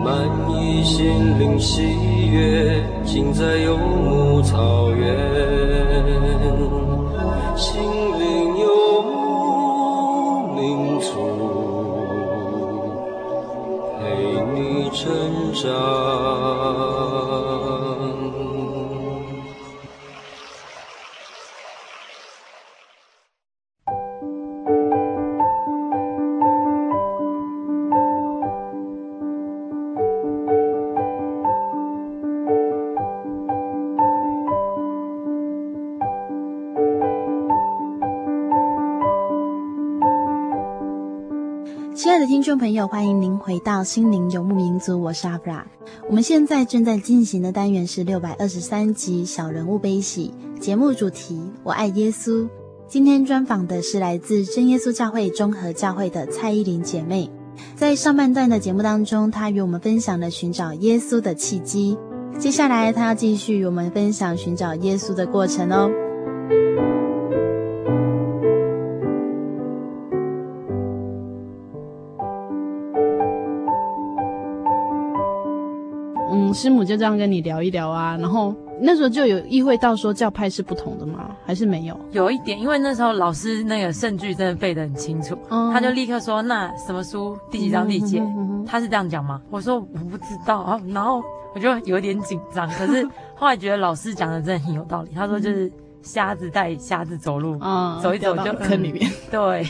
[0.05, 1.83] 满溢心灵喜
[2.29, 4.26] 悦，尽在游牧
[42.59, 45.67] 朋友，欢迎您回到心灵游牧民族，我是阿布拉。
[46.09, 52.49] 我们现在正在进行的单元是六百二十三集小人物悲喜节目主题，我爱耶稣。
[52.89, 57.31] 今天专访的是来自真耶稣教会中和教会的蔡依林姐妹。
[57.75, 61.99] 在上半段的节目当中，她与我们分享了寻找耶稣的契机。
[62.39, 65.91] 接下来，她要继续与我们分享寻找耶稣的过程哦。
[76.57, 81.31] 师母就这样跟你聊一聊啊，然后那时候就有意会到说教派是不同的吗？
[81.45, 81.97] 还是没有？
[82.11, 89.41] 有一点，因为那时候老师那个圣句真的背得很清楚，嗯、他就立刻说：“那什么书第几章第几节？”嗯嗯嗯、他是这样讲吗？
[89.51, 91.23] 我说我不知道啊，然后
[91.55, 92.67] 我就有点紧张。
[92.71, 95.11] 可是后来觉得老师讲的真的很有道理。
[95.15, 95.71] 他说就是
[96.03, 99.13] 瞎子带瞎子走路，嗯、走一走就坑里面、嗯。
[99.31, 99.67] 对，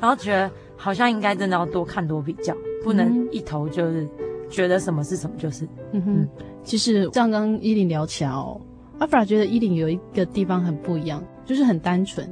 [0.00, 2.54] 然后觉得好像应该真的要多看多比较，
[2.84, 4.08] 不能一头就是。
[4.50, 6.20] 觉得什么是什么就是，嗯哼。
[6.22, 6.28] 嗯，
[6.62, 8.60] 其实像刚刚依林聊起来哦，
[8.98, 12.28] 阿弗拉觉得依林有一个地方很不一样，就是很单纯。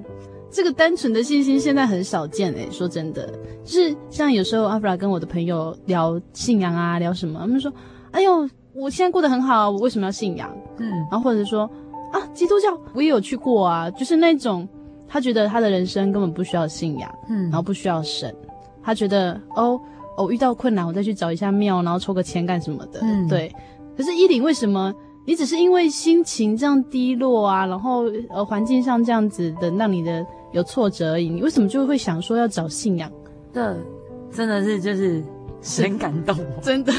[0.50, 3.30] 这个单纯的信心现在很少见诶，说真的，
[3.64, 7.70] 就是像有时候阿弗拉跟我的朋友聊信仰啊，聊什么，他们说
[8.12, 11.68] ：“哎呦，我现在过得很好，我为什么要信仰？”嗯，然后或者说
[12.12, 14.66] ：“啊，基督教我也有去过啊。”就是那种
[15.06, 18.34] 他觉得他的人生根本不需要信仰，嗯，然后不需要神，
[18.82, 19.78] 他觉得哦。
[20.16, 23.00] 哦，遇到困难我再去找一下庙，然后抽个签干什么的。
[23.02, 23.54] 嗯，对。
[23.96, 33.10] 可是依林，为什么你只是因为心情这样低落啊，然后呃环境上这样子的让你的有挫折而已，你为什么就会想说要找信仰？
[33.52, 33.76] 这
[34.30, 35.22] 真的是就是
[35.82, 36.92] 很感动， 真的，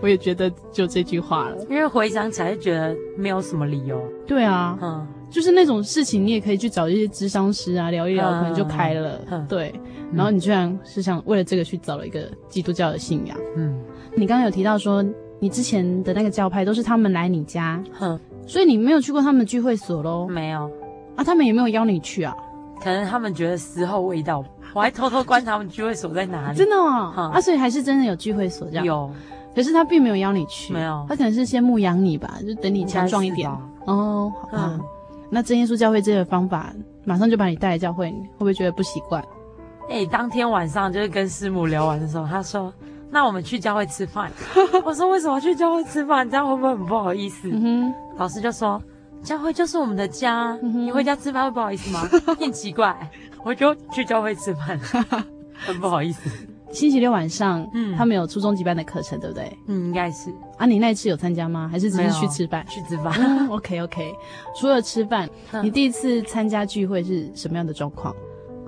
[0.00, 1.56] 我也觉得就这句话了。
[1.68, 4.00] 因为回想起来就觉得没有什么理由。
[4.26, 5.06] 对啊，嗯。
[5.28, 9.20] 就是那种事情，你也可以去找一些智商师啊，聊一聊，可能就开了。
[9.30, 9.74] 嗯、对，
[10.12, 13.36] 然后你居然是想为了这个去找了一个基督教的信仰。
[13.56, 13.78] 嗯，
[14.16, 15.04] 你刚刚有提到说，
[15.40, 20.26] 你之前的那个教派都是他们来你家，嗯，所以你没有去过他们的聚会所喽？
[20.28, 20.70] 没有
[21.16, 22.34] 啊，他们有没有邀你去啊？
[22.80, 26.56] 可能他们觉得时候未到，我还偷偷观察他们聚会所在哪里。
[26.56, 28.84] 真的哦，嗯、啊，所以还是真的有聚会所这样。
[28.84, 29.10] 有，
[29.54, 33.50] 可是他并没有邀你去，没有，他可能是先牧养你吧，就等你强壮一点。
[33.86, 34.70] 哦，好吧。
[34.74, 34.80] 嗯
[35.30, 36.72] 那真耶稣教会这个方法，
[37.04, 39.22] 马上就把你带来教会，你会不会觉得不习惯？
[39.88, 42.72] 哎、欸，当天晚上就是跟师母聊完的时候，他说
[43.10, 44.30] ：“那我们去教会吃饭。
[44.84, 46.28] 我说为什么要去教会吃饭？
[46.28, 47.48] 这样会不会很不好意思？
[47.52, 48.82] 嗯哼，老师就说
[49.22, 52.00] 教会就是我们的家，嗯、你回家吃饭会不好意思吗？
[52.38, 52.94] 很奇怪，
[53.44, 54.78] 我就去教会吃饭，
[55.54, 56.28] 很不好意思。
[56.70, 59.58] 星期六晚上，嗯，他们有初中级班的课程，对不对？
[59.66, 60.30] 嗯，应该是。
[60.58, 61.68] 啊，你那次有参加吗？
[61.70, 62.66] 还是只是去吃饭？
[62.68, 63.48] 去吃饭。
[63.48, 64.12] OK OK。
[64.58, 65.28] 除了吃饭，
[65.62, 68.14] 你第一次参加聚会是什么样的状况？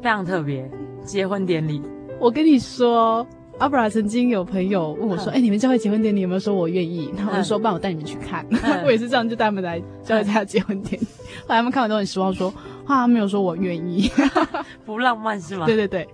[0.02, 0.70] 非常特别，
[1.04, 1.82] 结婚典礼。
[2.20, 3.26] 我跟你说，
[3.58, 8.46] 阿布拉曾经有朋友问我说：“哎、欸，你们教会结婚典礼有没有说我愿意？”然后我就说：“帮我带你们去看。
[8.50, 11.06] 嗯” 我也是这样，就带他们来教会参加结婚典礼。
[11.42, 12.48] 后来他们看完都很失望，说
[12.86, 14.10] ：“哇，他没有说我愿意，
[14.86, 16.08] 不浪漫是吗？”对对对。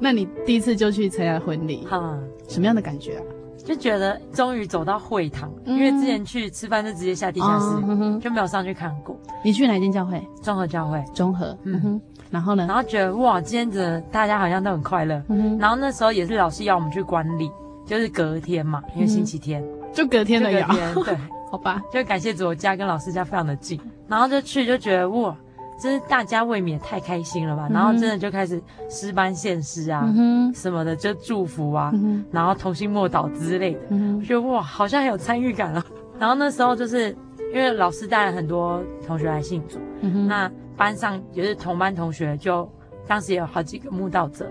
[0.00, 3.22] 那你第一次就去参加婚礼，嗯，什么样的感觉啊？
[3.64, 9.16] 就觉得终于走到会堂，嗯、因为之前去吃饭就直接下地下室，嗯、就没有上去看过。
[9.44, 10.20] 你去哪间教会？
[10.42, 11.04] 综合教会。
[11.14, 12.00] 综合，嗯哼。
[12.30, 12.66] 然后呢？
[12.66, 15.22] 然后觉得哇，今天的大家好像都很快乐。
[15.28, 17.50] 嗯、然后那时候也是老师要我们去观礼，
[17.86, 20.68] 就是隔天嘛，因为星期天，嗯、就隔天的呀。
[21.04, 21.16] 对，
[21.50, 21.80] 好吧。
[21.92, 25.34] 就感谢主，我家跟老师家非常的近，然后就去就觉得哇，
[25.80, 27.66] 真是大家未免太开心了吧。
[27.70, 35.82] 嗯、然后真的就开始诗班献诗啊，嗯、什么的就祝福啊，嗯、然后同心默祷之类的，嗯、我觉得哇，好像很有参与感了。
[36.18, 37.08] 然后那时候就是
[37.54, 40.50] 因为老师带了很多同学来信主，嗯、那。
[40.78, 42.66] 班上也是同班同学，就
[43.06, 44.50] 当时也有好几个慕道者。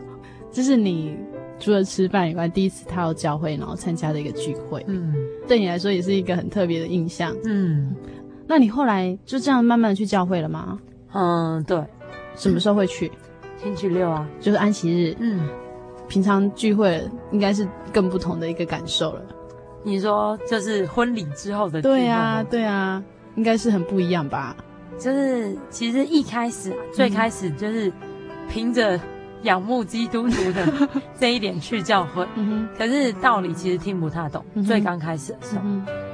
[0.51, 1.17] 这是你
[1.59, 4.83] 除了吃饭以外第一次踏入教会，然后参加的一个聚会。
[4.87, 5.15] 嗯，
[5.47, 7.35] 对你来说也是一个很特别的印象。
[7.45, 7.95] 嗯，
[8.45, 10.77] 那你后来就这样慢慢的去教会了吗？
[11.13, 11.81] 嗯，对。
[12.35, 13.11] 什么时候会去？
[13.57, 15.15] 星期六啊，就是安息日。
[15.19, 15.49] 嗯，
[16.07, 19.21] 平常聚会应该是更不同的一个感受了。
[19.83, 21.95] 你说就是婚礼之后的聚会？
[21.95, 23.03] 对啊，对啊，
[23.35, 24.55] 应该是很不一样吧。
[24.99, 27.91] 就是其实一开始啊，最开始就是
[28.49, 28.99] 凭着
[29.43, 30.65] 仰慕基督徒的
[31.19, 32.25] 这一点去教会，
[32.77, 34.43] 可是道理其实听不太懂。
[34.65, 35.61] 最刚开始的时候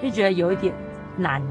[0.01, 0.73] 就觉得有一点
[1.17, 1.41] 难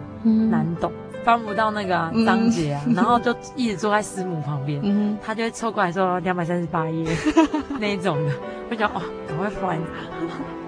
[0.51, 0.93] 难懂，
[1.25, 4.81] 翻不到那个章节啊， 然后就一直坐在师母旁边，
[5.25, 7.05] 他就会凑过来说两百三十八页
[7.81, 8.33] 那一种的，
[8.71, 9.79] 我想哦，赶快翻，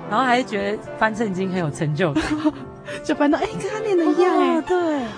[0.09, 2.23] 然后还是觉得翻圣经很有成就感。
[3.03, 4.77] 就翻到哎，跟他念的一样哎，对，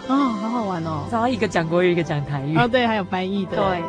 [0.09, 1.07] 哦，好好玩哦。
[1.11, 2.57] 然后一个讲国语，一个讲台语。
[2.57, 3.57] 哦，对，还有翻译的。
[3.57, 3.83] 对。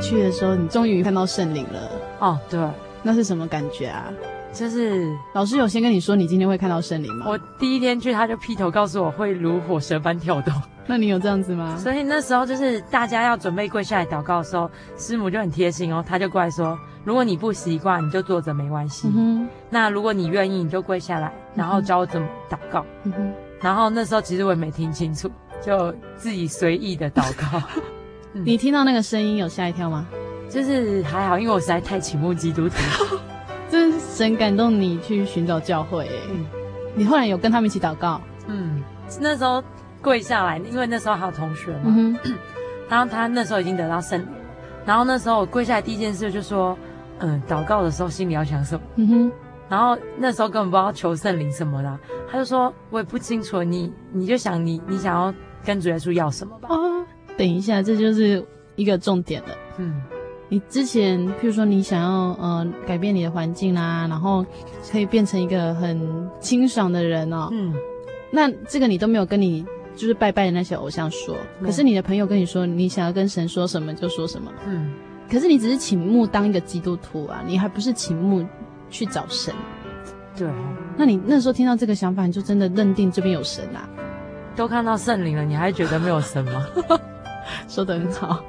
[0.00, 1.90] 去的时候，你终于看到圣灵了。
[2.20, 2.58] 哦，对，
[3.02, 4.06] 那是什么感觉啊？
[4.52, 7.26] 就是老师有先跟你说你今天会看到圣灵吗？
[7.28, 10.52] 我第一天去，他就劈头告诉我会如火蛇般跳动。
[10.90, 11.76] 那你有这样子吗？
[11.78, 19.08] 所以那时候就是大家要准备跪下来祷告的时候，师母就很贴心哦，她就过来说：如果你不习惯，你就坐着没关系。
[19.14, 22.84] 嗯、那如果你愿意，你就跪下来，然后教我怎么祷告。
[23.04, 25.30] 嗯、哼然后那时候其实我也没听清楚，
[25.64, 27.62] 就自己随意的祷告。
[28.34, 30.08] 嗯、你听到那个声音有吓一跳吗？
[30.48, 32.74] 就是还好，因为我实在太倾慕基督徒。
[33.70, 36.10] 真是神感动你去寻找教会。
[36.32, 36.44] 嗯，
[36.96, 38.20] 你后来有跟他们一起祷告？
[38.48, 38.82] 嗯，
[39.20, 39.62] 那时候。
[40.02, 42.16] 跪下来，因为那时候还有同学嘛，嗯、
[42.88, 44.28] 然后他那时候已经得到圣灵，
[44.86, 46.76] 然后那时候我跪下来第一件事就说，
[47.18, 49.32] 嗯，祷告的时候心里要想什么，嗯哼，
[49.68, 51.98] 然后那时候根本不知道求圣灵什么的，
[52.30, 55.32] 他就说我也不清楚，你你就想你你想要
[55.64, 56.68] 跟主耶稣要什么吧。
[56.70, 57.04] 哦，
[57.36, 58.44] 等一下，这就是
[58.76, 59.48] 一个重点了。
[59.76, 60.00] 嗯，
[60.48, 62.08] 你之前譬如说你想要
[62.40, 64.44] 呃改变你的环境啦，然后
[64.90, 67.74] 可以变成一个很清爽的人哦，嗯，
[68.30, 69.64] 那这个你都没有跟你。
[69.96, 74.50] 就是拜拜的那些偶像说，可是你的朋友跟你说，你想要跟神说什么就说什么。
[74.66, 74.92] 嗯，
[75.30, 78.46] 可是你只是倾慕当一个基督徒啊，你还不是倾慕
[78.88, 79.54] 去找神。
[80.36, 80.48] 对，
[80.96, 83.88] 那你那时候听到这个想法，你就真的认定这边有神啊？
[84.56, 86.66] 都看到圣灵了，你还觉得没有神吗？
[87.68, 88.42] 说的很好，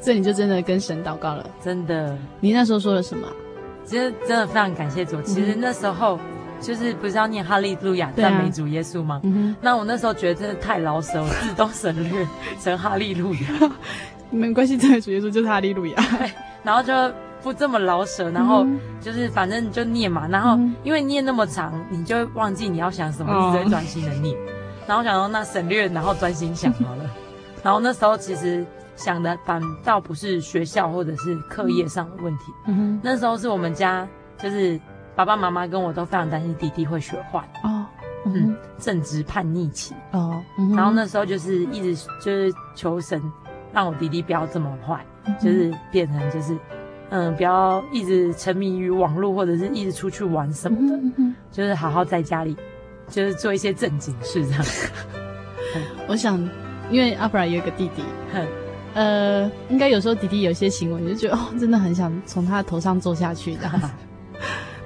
[0.00, 1.48] 所以你就真的跟神祷告了。
[1.62, 3.26] 真的，你那时候说了什么？
[3.84, 5.22] 其实真的非常感谢主。
[5.22, 6.16] 其实那时候。
[6.16, 9.22] 嗯就是不是要念哈利路亚赞美主耶稣吗？
[9.60, 12.26] 那我那时候觉得真的太老舍，我自动省略
[12.60, 13.40] 成哈利路亚。
[14.30, 15.96] 没关系，赞美主耶稣就是哈利路亚。
[16.64, 16.92] 然后就
[17.42, 18.66] 不这么老舍，然后
[19.00, 20.26] 就是反正就念嘛。
[20.28, 24.36] 然后因为念那么长，你就会忘记你要想什么，一直在专心的念。
[24.36, 24.38] 哦、
[24.86, 27.04] 然后想说那省略，然后专心想好了。
[27.62, 32.52] 然后那时候其实想的反倒不是学校或者是课业上的问题。
[32.66, 34.06] 嗯、那时候是我们家
[34.42, 34.78] 就是。
[35.18, 37.40] 爸爸妈妈跟我都非常担心弟弟会学坏。
[37.64, 37.84] 哦，
[38.24, 39.92] 嗯，正值叛逆期。
[40.12, 40.40] 哦，
[40.76, 43.20] 然后那时候就是一直就是求神，
[43.72, 45.04] 让我弟弟不要这么坏，
[45.40, 46.56] 就是变成就是
[47.10, 51.02] 嗯，不要一直沉迷于网络或者是一直出去玩什么的，
[51.50, 52.56] 就是好好在家里，
[53.08, 54.64] 就是做一些正经事这样。
[56.06, 56.38] 我想
[56.92, 58.46] 因为阿布拉有一个弟弟，哼，
[58.94, 63.88] 呃，应该有时候弟弟有些行为，你就觉得哦，真的很想从他头上坐下去这样子。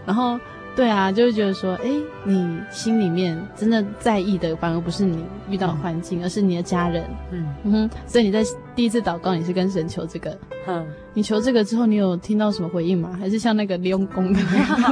[0.06, 0.38] 然后，
[0.74, 1.90] 对啊，就会觉得说，哎，
[2.24, 7.04] 你心里面真的在意的，反而不是你遇到的环境，嗯、而是你的家人。
[7.30, 8.42] 嗯嗯哼，所以你在
[8.74, 10.36] 第一次祷告，你是跟神求这个。
[10.66, 13.16] 嗯，你求这个之后，你有听到什么回应吗？
[13.18, 14.40] 还是像那个利用功的？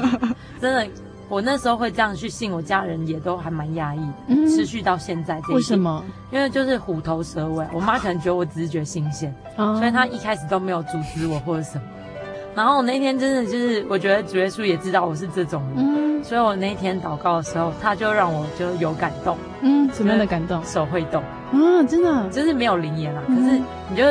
[0.61, 0.87] 真的。
[1.31, 5.55] 我那时候会这样去信，我家人也都还蛮压抑的，嗯、持续到现在这。
[5.55, 6.05] 为什么？
[6.33, 11.85] 因为就是虎头蛇尾，我妈可能觉得我只是觉得新鲜，哦、所以她一开始都没有阻止我或者什么。
[12.55, 19.37] 然后我那天真的就是，我觉得主耶稣也知道我是这种人，嗯、所以我那天祷告的时候，他就让我就有感动。
[19.63, 20.63] 嗯，什么样的感动？
[20.65, 21.23] 手会动。
[21.53, 24.05] 嗯，真的，就是没有灵言啊，嗯、可是你就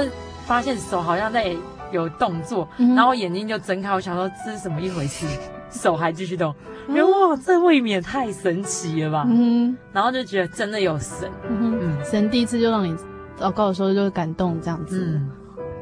[0.45, 1.55] 发现手好像在
[1.91, 5.25] 有动作，嗯、然后眼睛就睁开，我想说这是什么一回事？
[5.71, 6.53] 手还继续动。
[6.87, 9.27] 哇，这未免太神奇了吧！
[9.29, 12.95] 嗯，然后就觉得真的有神，嗯，神第一次就让你
[13.39, 15.29] 祷告的时候就感动这样子，嗯，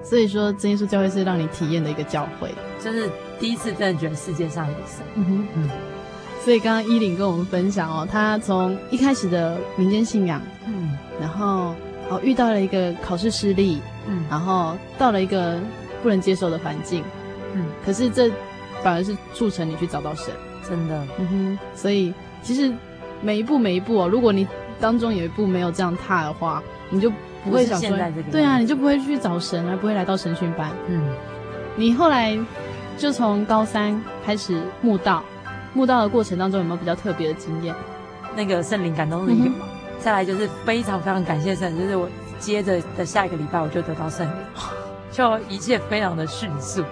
[0.07, 2.49] 所以说真耶稣教会是让你体验的一个教会，
[2.81, 5.69] 就是第一次真的觉得世界上有神，嗯哼，嗯，
[6.45, 11.75] 所以刚刚依琳跟我们分享哦，他从一开始的民间信仰，嗯，然后
[12.09, 15.59] 哦遇到了一个考试失利，嗯，然后到了一个
[16.01, 17.03] 不能接受的环境，
[17.53, 18.31] 嗯，可是这
[18.81, 20.33] 反而是促成你去找到神。
[20.67, 22.73] 真的，嗯哼，所以其实
[23.21, 24.47] 每一步每一步哦，如果你
[24.79, 27.11] 当中有一步没有这样踏的话，你就
[27.47, 27.97] 不会想说，
[28.31, 30.69] 对啊，你就不会去找神，而不会来到神训班。
[30.87, 31.01] 嗯，
[31.75, 32.37] 你后来
[32.97, 35.23] 就从高三开始慕道，
[35.73, 37.73] 慕道的过程当中有没有比较特别的经验？
[38.35, 39.55] 那个圣灵感动的有吗？
[39.57, 39.67] 嗯、
[39.99, 42.07] 再来就是非常非常感谢神，就是我
[42.39, 44.35] 接着的下一个礼拜我就得到圣灵，
[45.11, 46.83] 就一切非常的迅速。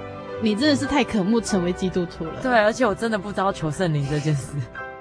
[0.42, 2.34] 你真的是太渴慕成为基督徒了。
[2.42, 4.54] 对，而且我真的不知道求圣灵这件事。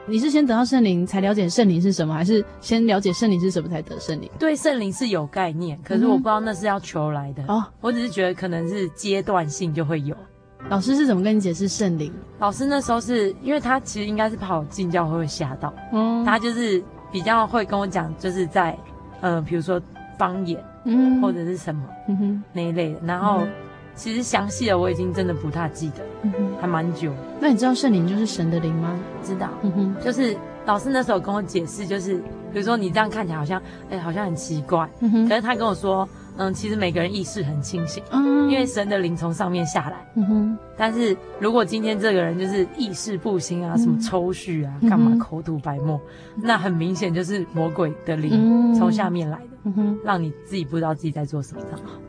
[0.06, 4.30] 你是先得到圣灵才了解圣灵是什么，还是先了解圣灵是什么才得圣灵？
[4.38, 7.42] 对圣灵是有概念，可是我不知道那是要求来的。
[7.44, 10.14] 哦、嗯，我只是觉得可能是阶段性就会有。
[10.68, 12.12] 老师是怎么跟你解释圣灵？
[12.38, 18.76] 老师那时候是因为他其实应该是怕我进教会会吓到，嗯，他就是比较会跟我讲，就是在
[19.22, 19.80] 嗯、呃，比如说
[20.18, 23.40] 方言，嗯，或者是什么，嗯哼，那一类的，然后。
[23.94, 26.38] 嗯其实详细的我已经真的不太记得，嗯、哼。
[26.60, 27.12] 还蛮久。
[27.40, 28.98] 那你知道圣灵就是神的灵吗？
[29.22, 30.36] 知道，嗯哼，就是
[30.66, 32.16] 老师那时候跟我解释，就是
[32.52, 36.08] 比如说你这样看起来好像，哎，好像很奇怪，嗯哼，可是他跟我说。
[36.36, 40.58] 嗯，其实每个人意识很清醒，嗯，因为神的灵从上面下来，嗯哼。
[40.76, 46.00] 但是如果今天这个人就是意识不清啊，什么抽搐啊，干嘛口吐白沫，
[46.42, 51.62] 那很明显就是魔鬼的灵从下面来的，嗯哼，让你自己不知道自己在做什么。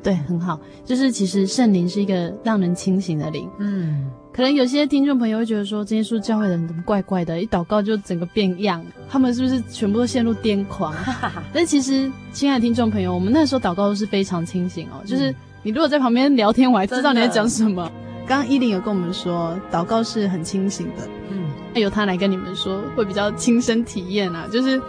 [0.03, 4.11] 对，很好，就是其实圣灵是一个让人清醒的灵，嗯。
[4.33, 10.93] 可能有些听众朋友会觉得说，这些书教会的人怎么怪怪的，一祷告就整个变样，他们是不是全部都陷入癫狂？
[11.53, 14.99] 但其实，亲爱的听众朋友，我们那时候祷告都是非常清醒哦。
[15.05, 15.33] 就是
[15.63, 17.89] 你如果在旁边聊天，我还知道你在讲什么。
[18.27, 24.45] 刚刚依琳有跟我们说，祷告是很清醒的，嗯，那由他来跟你们说，会比较亲身体验啊。
[24.51, 24.81] 就是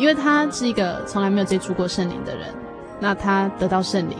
[0.00, 2.48] 因为他是一个从来没有接触过圣灵的人，
[2.98, 4.16] 那他得到圣灵。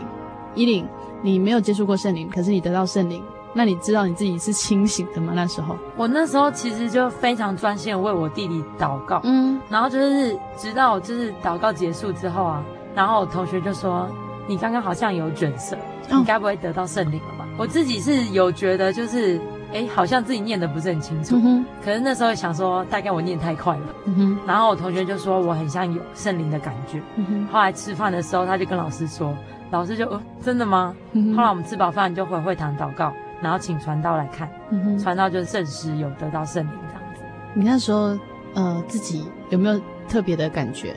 [0.53, 0.87] 依琳，
[1.23, 3.23] 你没有接触过圣灵，可是你得到圣灵。
[3.51, 5.33] 那你知道你自己是清醒的吗？
[5.35, 12.63] 那时候，我那时候其实就非常专心为我弟弟祷告，嗯，然后就是直到就是祷告结束之后啊，
[12.93, 14.07] 然后我同学就说
[14.47, 15.75] ：“你刚刚好像有卷舌，
[16.11, 19.41] 你该不会得到圣灵了吧？”哦、我自己是有觉得就是，
[19.73, 29.35] 哎，好像自己念的不是很清楚，嗯、可是那时候想说，大概我念太快了，嗯，然后我同学就说我很像有圣灵的感觉，嗯，后来吃饭的时候他就跟老师说，
[29.71, 30.95] 老师就，哦，真的吗？
[31.13, 33.11] 嗯、后来我们吃饱饭就回会堂祷告。
[33.43, 37.23] 然后请传道来看，嗯，传道就是证实有得到圣灵这样子。
[37.55, 38.15] 你那时候，
[38.53, 40.95] 呃，自己有没有特别的感觉？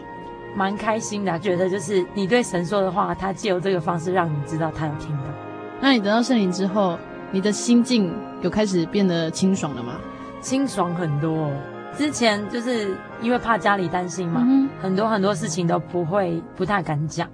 [0.54, 5.22] 蛮开心的，觉得就是你对神说的话，他借由这个方式让你知道他有听到。
[5.80, 6.98] 那你得到圣灵之后，
[7.34, 8.12] 你的心境
[8.42, 9.94] 有开始变得清爽了吗？
[10.40, 11.50] 清爽很多。
[11.98, 17.28] 之前就是因为怕家里担心嘛，嗯、很多很多事情都不会不太敢讲，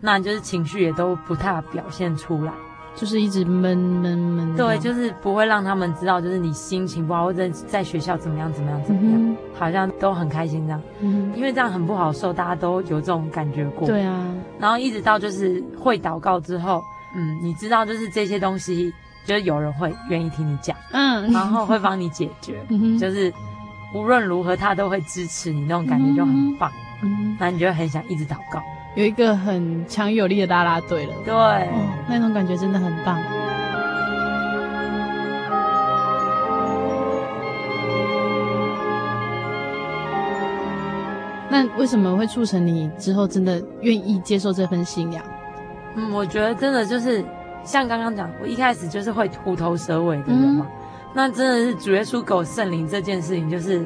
[0.00, 2.52] 那就是情绪也都不太表现出来。
[2.94, 14.24] 就是一直闷闷闷，对，就是不会让他们知道，就是你心情不好或者在学校怎么样怎么样怎么样，嗯、好像都很开心这样，嗯，因为这样很不好受，大家都有这种感觉过，对啊，
[14.60, 16.80] 然后一直到就是会祷告之后，
[17.16, 18.92] 嗯，你知道就是这些东西，
[19.24, 23.32] 就是有人会愿意听你讲，嗯， 然后会帮你解决，嗯，就是
[23.94, 26.70] 无论如何他都会支持你，那种感觉就很棒，
[27.02, 28.62] 嗯，那你就很想一直祷告。
[28.96, 31.68] 有一个很强有力的啦啦队了，对、哦，
[32.08, 33.16] 那种感觉真的很棒。
[41.52, 45.22] 那为什么会促成你之后真的愿意接受这份信仰？
[45.96, 47.24] 嗯，我觉得真的就是
[47.64, 50.66] 像刚刚讲，我一开始就是会虎头蛇尾的人嘛。
[50.68, 50.76] 嗯、
[51.14, 53.84] 那真的是主耶稣给我圣灵这件事情，就是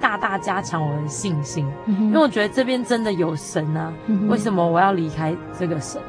[0.00, 1.66] 大大加强我的信心。
[1.86, 6.00] 嗯、因为我觉得这边真的有神啊，嗯、为什么我要离开这个神？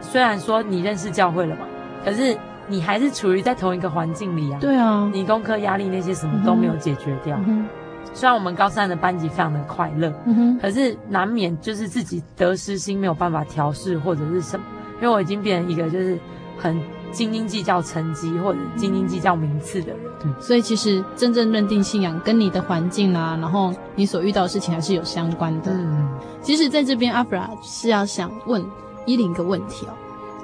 [0.00, 1.62] 虽然说你认识教会了嘛，
[2.04, 2.36] 可是
[2.66, 4.58] 你还是处于在同一个环境里啊。
[4.60, 7.38] 对啊，你功课压力那些什么都没有解决掉。
[7.46, 7.66] 嗯
[8.14, 14.64] 虽然我们高三的班级非常的快乐，嗯，可是难免就是自己得失心没有办法调试或者是什么，
[14.96, 16.18] 因为我已经变成一个就是
[16.58, 16.78] 很
[17.12, 19.98] 斤斤计较成绩或者斤斤计较名次的人。
[20.20, 25.72] 对，所以其实真正认定信仰跟你的环境啊，然后你所遇到的事情还是有相关的。
[25.72, 26.08] 嗯，
[26.42, 28.64] 其实在这边阿弗拉是要想问
[29.06, 29.92] 伊琳一个问题哦，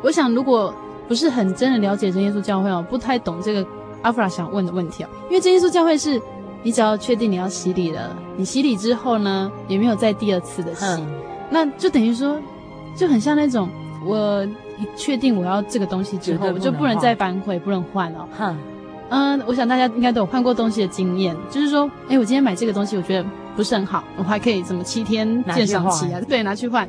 [0.03, 0.73] 我想如果
[1.09, 3.67] 不是很真的了解真耶稣教会哦，不太懂这个
[4.03, 6.21] 阿弗拉想问的问题哦，因为真耶稣教会是。
[6.67, 11.07] 你只要确定你要洗礼了，你洗礼之后呢，也没有再第二次的洗，嗯、
[11.51, 12.41] 那就等于说，
[12.97, 13.69] 就很像那种
[14.05, 14.45] 我
[14.79, 18.29] 一确定我要这个东西之后，我就不能再反悔，不能换了。
[18.37, 18.57] 哈，
[19.09, 26.21] 嗯，我想大家应该都有换过东西的经验，就是说，哎，我今天买这个东西，我觉得不是很好，我还可以怎么七天鉴赏期啊？
[26.29, 26.89] 对，拿去换。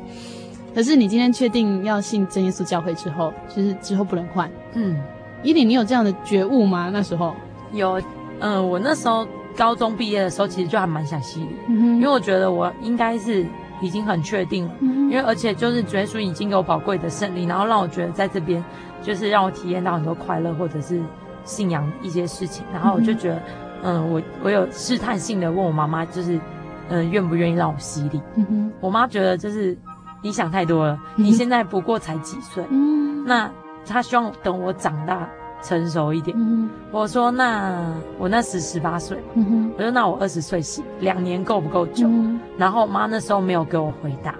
[0.74, 4.50] 可是你今天确定要信真耶稣教会之后，就是之后不能换。
[4.74, 4.96] 嗯，
[5.42, 6.90] 伊琳，你有这样的觉悟吗？
[6.92, 7.34] 那时候
[7.72, 7.98] 有，
[8.40, 9.26] 嗯、呃，我那时候。
[9.56, 13.42] 高中毕业的时候，其实就还蛮想洗礼，嗯、因为我觉得我应该是
[13.80, 18.62] 已经很确定因为而且就是主耶稣已经给我宝贵的胜利，然后让我觉得在这边
[19.02, 21.00] 就是让我体验到很多快乐，或者是
[21.44, 23.36] 信仰一些事情，然后我就觉得，
[23.82, 26.40] 嗯，嗯，我我有试探性的问我妈妈，就是
[26.88, 28.20] 嗯愿不愿意让我洗礼？
[28.34, 28.72] 嗯、哼。
[28.80, 29.76] 我妈觉得就是
[30.22, 33.50] 你想太多了，嗯、你现在不过才几岁，嗯、那
[33.86, 35.28] 她希望等我长大。
[35.62, 42.06] 成熟一点，嗯、我说那我那时十八岁，嗯、我说那我二十岁洗两年够不够久？
[42.06, 44.34] 嗯、然后我妈那时候没有给我回答，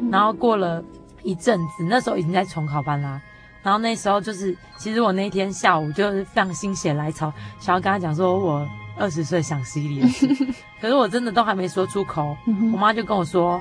[0.00, 0.82] 嗯、然后过了
[1.22, 3.20] 一阵子，那时候已经在重考班啦。
[3.62, 8.66] 然后那时候就是，其实我那天下午就是非常心血来潮，想要跟她讲说我
[8.98, 10.02] 二十岁想洗礼，
[10.80, 13.60] 可是我真的都还没说出口，嗯、我妈就跟我说，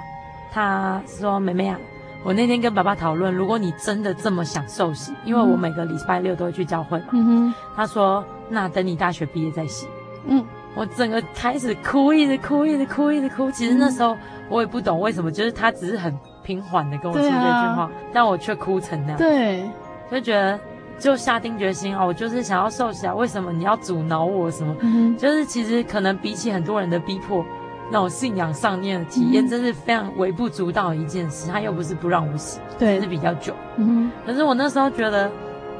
[0.51, 1.77] 她说妹妹啊。
[2.23, 7.05] 我那天跟爸爸讨论，如果你真的这么想受洗，因为我每个礼拜六都会去教会嘛。
[7.11, 7.53] 嗯哼。
[7.75, 9.87] 他说：“那等你大学毕业再洗。”
[10.27, 10.45] 嗯。
[10.73, 13.51] 我整个开始哭，一直哭，一直哭，一直哭。
[13.51, 14.15] 其实那时候
[14.49, 19.17] 我也不懂为什么，就是他只是很平缓的跟我说这句话，啊、但我却哭成那样。
[19.17, 19.69] 对。
[20.09, 20.59] 就觉得
[20.99, 23.13] 就下定决心啊，我就是想要受洗啊。
[23.13, 24.49] 为什么你要阻挠我？
[24.51, 24.75] 什么？
[25.17, 27.43] 就是其实可能比起很多人的逼迫。
[27.91, 31.51] 那种信仰上面的体验，真是非常微不足道的一件事。
[31.51, 33.53] 他又不是不让我洗，对，是比较久。
[33.75, 34.09] 嗯。
[34.25, 35.29] 可是我那时候觉得，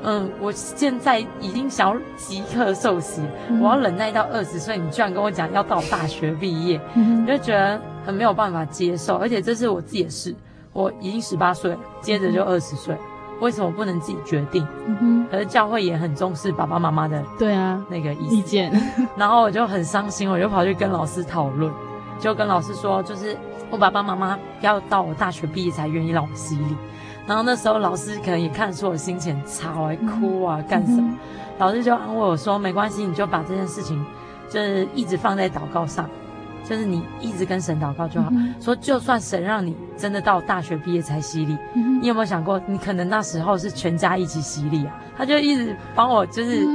[0.04, 9.16] 嗯，我现在已经想要即刻受洗，嗯、我要忍耐到二十岁，你居然跟我讲要到大学毕业，嗯、哼就觉得很没有办法接受。
[9.16, 10.36] 而且这是我自己的事，
[10.74, 14.68] 我已经十八岁，接着就二十岁，嗯、为什么不能自己决定？
[14.86, 15.28] 嗯哼。
[15.32, 18.70] 可是教会也很重视爸爸妈妈的，对啊，那个意见。
[19.16, 21.72] 然后我就很伤心，我就跑去跟老师讨论。
[22.22, 23.36] 就跟老师说，就是
[23.72, 26.78] 我爸爸妈妈要到我大学毕业才愿意让我洗礼。
[27.28, 31.10] 然后那时候老师可能也看出我心情很差，我还哭啊干什么？
[31.10, 31.18] 嗯、
[31.58, 34.06] 老师就安慰我说，没关系，你就把这件事情
[34.50, 36.08] 就是一直放在祷告上，
[36.64, 38.30] 就是你一直跟神祷告就好。
[38.32, 44.96] 嗯、说就算神让你真的到大学毕业才洗礼，嗯、你有没有想过，你可能那时候是全家一起洗礼啊？
[45.18, 46.68] 他就一直帮我就是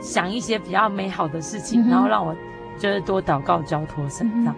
[0.00, 2.34] 想一些比较美好的事情，嗯、然后让我。
[2.82, 4.54] 就是多祷告交托神这样，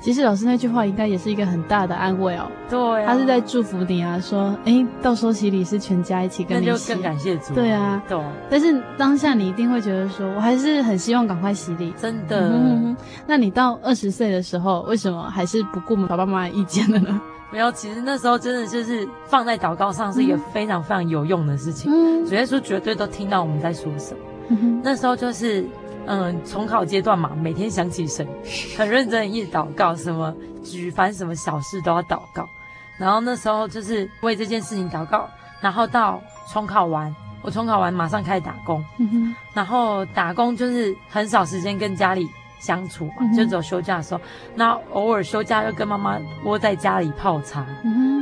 [0.00, 2.48] 其实老师那句话应该也是一个很大的安慰哦。
[2.70, 7.52] 对、啊，他是在祝福你啊，说，哎，到时候洗礼是全家一起跟你洗，那就更感谢主。
[7.52, 8.16] 对啊，对。
[8.48, 12.48] 但是当下你一定会觉得说，我还是很希望赶快洗礼，真的。
[12.52, 12.96] 嗯、
[13.26, 17.20] 那你到二十岁的时候，为什么还是不顾爸爸妈妈的意见了呢？
[17.50, 21.90] 没有，其实那时候真的就是放在祷告上是一个非常非常有用的事情。
[21.92, 24.20] 嗯，主耶稣绝对都听到我们在说什么。
[24.50, 25.66] 嗯、那时候就是。
[26.06, 28.26] 嗯，重考阶段嘛，每天想起神，
[28.76, 32.48] 很认真一直祷告，什么举凡什么小事都要祷告。
[32.96, 35.28] 然后那时候就是为这件事情祷告。
[35.60, 38.84] 然后到重考完，我重考完马上开始打工。
[39.54, 42.28] 然后打工就是很少时间跟家里
[42.60, 44.20] 相处嘛，嗯、就只有休假的时候。
[44.54, 47.66] 那偶尔休假又跟妈妈窝在家里泡茶。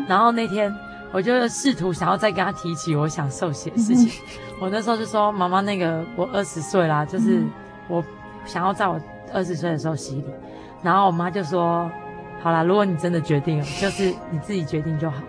[0.07, 0.73] 然后那天
[1.11, 4.23] 我就试图想要再跟她提起我想受洗的事情。
[4.61, 7.43] 我那时候就说：“妈妈，那个我二十岁啦，就是。
[7.93, 8.05] 嗯”我
[8.47, 9.01] 想要在我
[9.33, 10.25] 二十岁的时候洗礼，
[10.83, 11.91] 然后我妈就说
[12.43, 15.23] ：“好啦，如果你真的决定了，就是你自己决定就好。”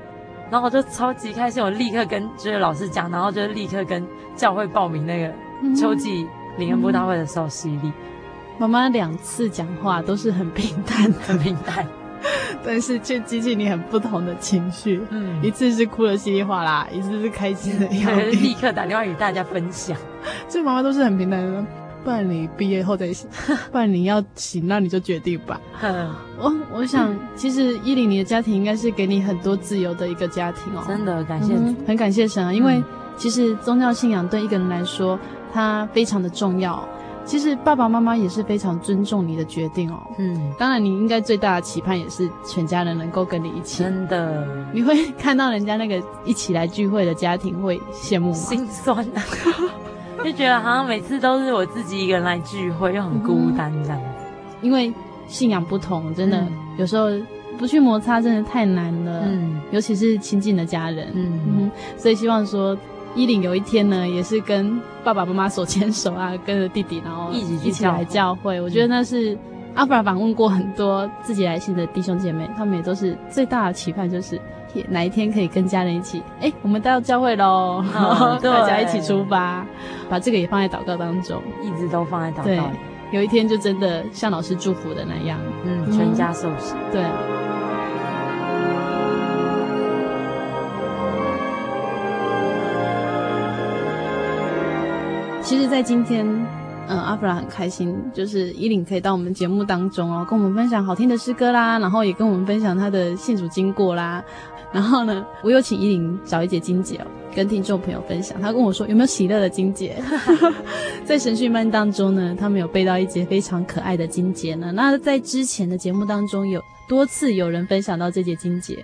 [0.49, 4.05] 然后我就超级开心，我立刻跟就是老师讲，然后就立刻跟
[4.35, 5.33] 教会报名那个
[5.75, 7.91] 秋季灵恩布道会的时候洗礼。
[8.59, 11.85] 妈妈两次讲话都是很平淡， 很平淡。
[12.63, 15.01] 但是却激起你很不同的情绪。
[15.09, 19.97] 嗯，一次是哭的稀里哗啦，一次是开心的 要命，立刻打电话与大家分享。
[20.47, 21.65] 这妈妈都是很平淡的，
[22.03, 23.29] 不然你毕业后再行，
[23.71, 25.59] 不然你要行，那你就决定吧。
[26.37, 30.83] 我我想，其实依琳你的家庭应该是给你很多自由的一个家庭哦。
[30.87, 32.83] 真的，感谢、嗯，很感谢神啊，因为
[33.15, 35.17] 其实宗教信仰对一个人来说，
[35.53, 36.83] 它非常的重要。
[37.25, 39.97] 其实爸爸妈妈也是非常尊重你的决定哦。
[40.17, 43.81] 嗯，当然你应该最大的期盼也是全家人能够跟你一起。
[43.81, 48.35] 真的，你会看到人家那个一起来聚会的家庭会羡慕吗？
[48.35, 49.23] 心酸啊，
[50.23, 53.99] 就觉得好像每次都是我自己一个人来聚会，又很孤单这样。
[54.01, 54.13] 嗯，
[54.61, 54.93] 因为
[55.27, 57.07] 信仰不同，真的，嗯，有时候
[57.57, 59.23] 不去摩擦真的太难了。
[59.25, 61.07] 嗯，尤其是亲近的家人。
[61.13, 62.77] 嗯嗯，所以希望说。
[63.15, 68.59] 依琳有一天呢，也是跟爸爸妈妈手牵手啊，跟着弟弟，然后一起一起来教会。
[68.59, 69.37] 我觉得那是
[69.75, 74.41] 阿弗拉访问过很多自己来信的弟兄姐妹，他们也都是最大的期盼，就是
[74.89, 79.65] 哪一天可以跟家人一起，哎，我们到教会喽， 哦、大家一起出发，
[80.09, 82.43] 把这个也放在祷告当中，一直都放在祷告。
[82.43, 82.59] 对，
[83.11, 86.75] 有一天就真的像老师祝福的那样，嗯，全家受洗。
[86.91, 87.03] 对。
[95.41, 96.25] 其实，在今天，
[96.87, 104.23] 嗯，阿弗拉很开心，就是依琳可以到我们节目当中哦，跟我们分享好听的诗歌啦，然后也跟我们分享他的信主经过啦。
[104.73, 108.41] 然后呢，我有请依琳找一节金节哦，跟听众朋友分享。
[108.41, 109.95] 他跟我说有没有喜乐的金节？
[111.05, 114.71] 在神训班当中呢，他们有背到一节非常可爱的金节呢。
[114.73, 118.83] 那在之前的节目当中，有多次有人分享到这节金节，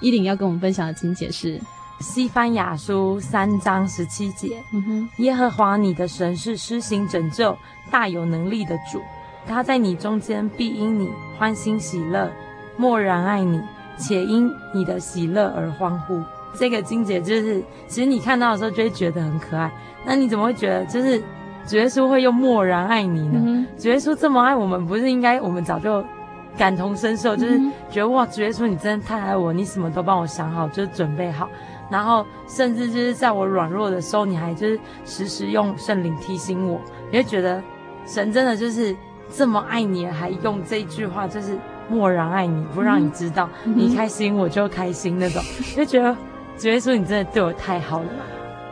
[0.00, 1.58] 依琳要跟我们分享的金节是。
[2.00, 7.56] 西番雅书三章十七节，嗯，耶和华你的神是施行拯救、
[7.90, 9.02] 大有能力的主，
[9.46, 12.30] 他在你中间必因你欢欣喜乐，
[12.78, 13.60] 默然爱你，
[13.98, 16.22] 且因你的喜乐而欢呼。
[16.54, 19.70] 这个金姐就是，其实你看到的时候就会觉得很可爱。
[20.06, 21.22] 那你怎么会觉得，就是
[21.66, 23.38] 主耶稣会用默然爱你呢？
[23.44, 26.02] 嗯、主耶稣这么爱我们，不是应该我们早就
[26.56, 31.48] 感同身受，就是觉得、嗯、哇，主耶稣你真的太爱我，你什么都帮我想好，就是准备好。
[31.90, 36.80] 然后，甚至就是在我软弱的时候，你还就是时时用圣灵提醒我，
[37.10, 37.62] 你会觉得
[38.06, 38.94] 神真的就是
[39.28, 45.42] 这么爱你，还用这一句话，就是默然爱你，不让你知道，嗯、你开心我就开心那种，
[45.76, 46.16] 就觉得
[46.56, 48.08] 主耶稣你真的对我太好了，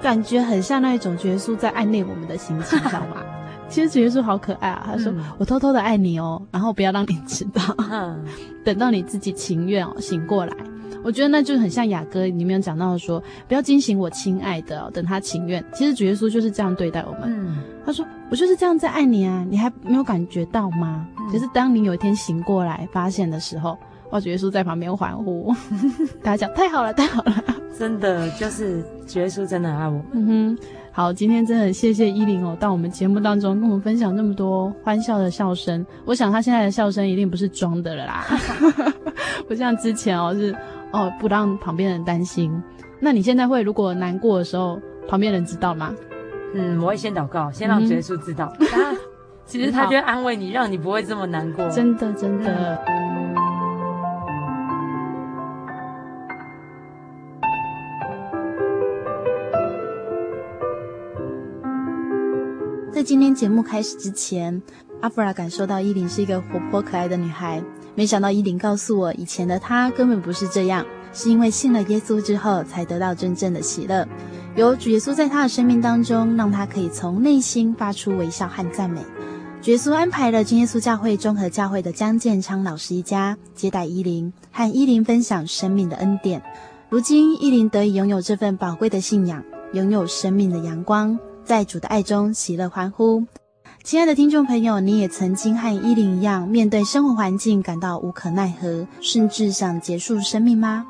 [0.00, 3.16] 感觉很像那一种主耶稣在暗恋我们的心情，知道吗？
[3.68, 7.60] 其实主耶稣好可爱啊，他说、嗯、我偷偷的爱你哦，然后不要让你知道，
[7.90, 8.24] 嗯、
[8.64, 10.56] 等到你自己情愿哦醒过来。
[11.04, 15.64] 我觉得那就很像雅歌里面讲到的说，不要惊醒我亲爱的、哦，等他情愿。
[15.72, 17.22] 其实主耶稣就是这样对待我们。
[17.24, 21.06] 嗯，他说我就是这样在爱你啊，你还没有感觉到吗？
[21.30, 23.78] 可、嗯、是当你有一天醒过来发现的时候，
[24.10, 25.54] 哇，主耶稣在旁边欢呼，
[26.22, 27.44] 大家讲太好了，太好了，
[27.78, 30.02] 真的就是主耶稣真的爱我。
[30.12, 30.58] 嗯哼，
[30.90, 35.86] 好，今天真的很谢谢依琳哦，到我们节目当中跟我们分享那么多欢笑的笑声。
[36.04, 38.26] 我想他现在的笑声一定不是装的了啦，
[39.46, 40.54] 不像之前哦是。
[40.92, 42.62] 哦，不让旁边人担心。
[43.00, 45.94] 那你现在会如果难过的时候，旁边人知道吗？
[46.54, 48.52] 嗯，我会先祷告，先让耶稣知道。
[48.58, 48.96] 嗯、
[49.44, 51.68] 其实他就会安慰你，让你不会这么难过。
[51.68, 52.82] 真的，真的。
[52.86, 53.34] 嗯、
[62.90, 64.62] 在今天节目开始之前，
[65.02, 67.62] 阿弗拉感受到依琳是一个活泼可爱的女孩。
[67.94, 74.06] 没想到依琳告诉我，以前的她根本不是这样，是因为信了耶稣之后，才得到真正的喜乐。
[74.54, 79.00] 有主耶稣在她的生命当中，让她可以从内心发出微笑和赞美。
[79.60, 86.40] 主耶稣安排了真耶稣教会综合教会的江建昌老师一家接待依琳，和依琳分享生命的恩典。
[86.88, 93.24] 如今依琳得以拥有这份宝贵的信仰，拥有生命的阳光，在主的爱中喜乐欢呼。
[93.84, 100.84] 亲爱的听众朋友，你也曾经和依琳一样，面对生活环境感到无可奈何，甚至想结束生命吗？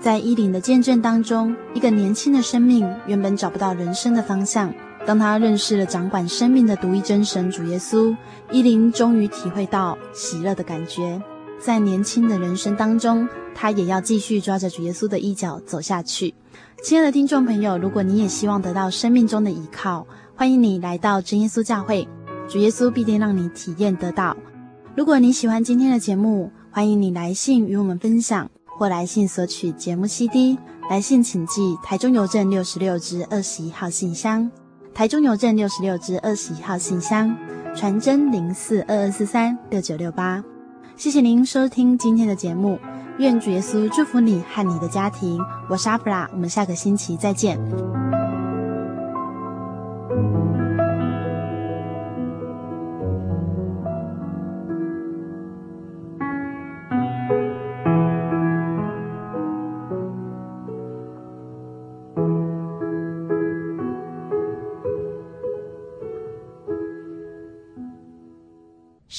[0.00, 4.72] 在依琳的见证当中，一个年轻的生命原本找不到人生的方向，
[5.06, 8.16] 当他认识了掌管生命的独一真神主耶稣，
[8.50, 11.22] 依琳终于体会到喜乐的感觉。
[11.60, 16.34] 在年轻的人生当中，他也要继续抓着主耶稣的衣角走下去。
[16.82, 22.08] 亲爱的听众朋友，如果你也希望得到生命中的依靠，欢迎你来到真耶稣教会。
[22.50, 24.36] 主耶稣必定让你体验得到。
[24.96, 30.58] 如果你喜欢今天的节目，欢迎你来信与我们分享，或来信索取节目 CD。
[30.90, 34.50] 来信请寄台中邮政六十六支二十一号信箱，
[34.92, 37.32] 台中邮政六十六支二十一号信箱，
[37.76, 40.42] 传真零四二二四三六九六八。
[40.96, 42.76] 谢谢您收听今天的节目，
[43.18, 45.40] 愿主耶稣祝福你和你的家庭。
[45.68, 47.56] 我是阿弗拉，我们下个星期再见。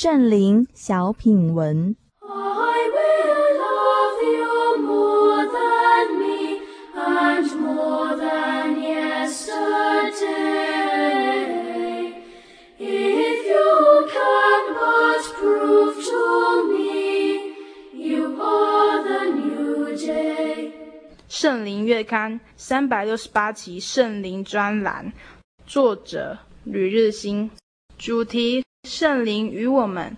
[0.04, 1.96] 圣灵小品文。
[21.28, 25.14] 圣灵月刊三百六十八期圣灵专栏，
[25.68, 27.52] 作者吕日新，
[28.00, 28.64] 主题。
[28.84, 30.18] 圣灵与我们。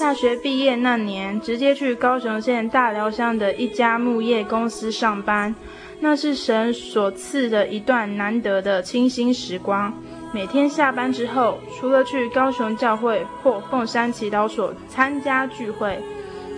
[0.00, 5.54] 大学毕业那年，直接去高雄县大寮乡的一家木业公司上班，
[6.00, 9.92] 那是神所赐的一段难得的清新时光。
[10.32, 16.02] 每天下班之后，除了去高雄教会或凤山祈祷所参加聚会，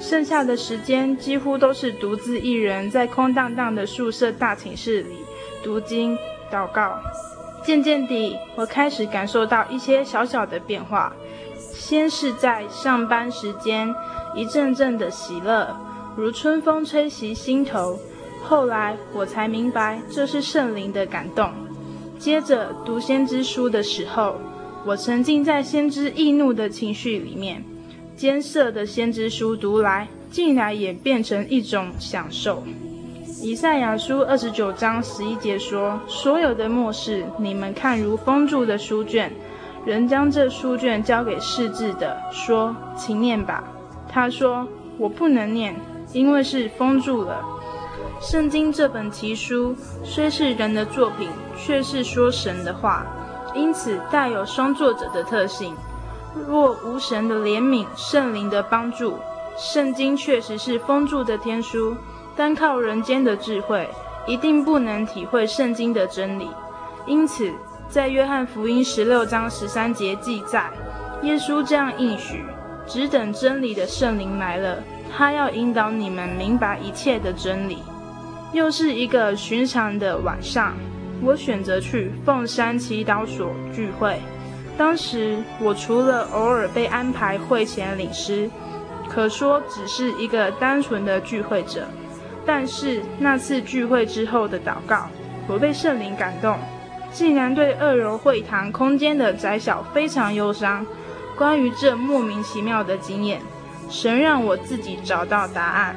[0.01, 5.17] 剩下的时间几乎都是独自一人在空荡荡的宿舍大寝室里
[5.65, 6.17] 读经、
[6.51, 6.97] 祷告。
[7.65, 11.13] 渐渐地，我开始感受到一些小小的变化。
[11.57, 13.95] 先是在上班时间，
[14.35, 15.77] 一阵阵的喜乐，
[16.17, 17.99] 如春风吹袭心头。
[18.45, 21.51] 后来我才明白，这是圣灵的感动。
[22.19, 24.37] 接着读先知书的时候，
[24.85, 27.65] 我沉浸在先知易怒的情绪里面，
[28.17, 32.63] 艰涩的先知书读来，竟然也变成一种享受。
[33.45, 39.33] 以赛亚书二十九章十一节说：“所有的末世，你们看如封住的书卷，
[39.85, 43.65] 人将这书卷交给识字的，说，请念吧。”
[44.09, 45.75] 他说：“我不能念，
[46.13, 47.45] 因为是封住了。”
[48.23, 49.75] 圣经这本奇书
[50.05, 53.05] 虽是人的作品，却是说神的话，
[53.57, 55.75] 因此带有双作者的特性。
[56.47, 59.17] 若无神的怜悯、圣灵的帮助，
[59.59, 61.97] 圣经确实是封住的天书。
[62.37, 63.89] 单靠人间的智慧，
[64.27, 66.49] 一定不能体会圣经的真理。
[67.07, 67.53] 因此，
[67.89, 70.71] 在约翰福音十六章十三节记载，
[71.23, 72.45] 耶稣这样应许：
[72.87, 74.83] 只等真理的圣灵来了，
[75.15, 77.79] 他要引导你们明白一切的真理。
[78.53, 80.75] 又是一个寻常的晚上，
[81.23, 84.19] 我选择去凤山祈祷所聚会。
[84.79, 88.51] 当时，我除了偶尔被安排会前领诗，
[89.09, 91.87] 可说只是一个单纯的聚会者。
[92.45, 95.09] 但是那次聚会之后的祷告，
[95.47, 96.59] 我被圣灵感动，
[97.13, 100.87] 竟然对二楼会堂空间的窄小非常忧伤。
[101.37, 103.41] 关于这莫名其妙的经验，
[103.89, 105.97] 神让我自己找到答案。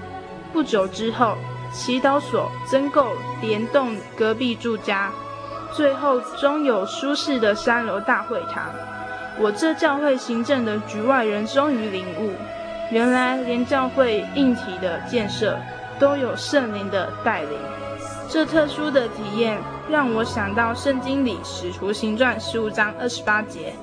[0.53, 1.35] 不久之后，
[1.73, 3.09] 祈祷所增购
[3.41, 5.11] 连栋隔壁住家，
[5.73, 8.71] 最后终有舒适的三楼大会堂。
[9.37, 12.31] 我这教会行政的局外人终于领悟，
[12.91, 15.59] 原来连教会硬体的建设。
[15.99, 17.57] 都有圣灵的带领，
[18.29, 19.57] 这特殊的体验
[19.89, 23.73] 让我想到圣经里使徒行传十五章二十八节，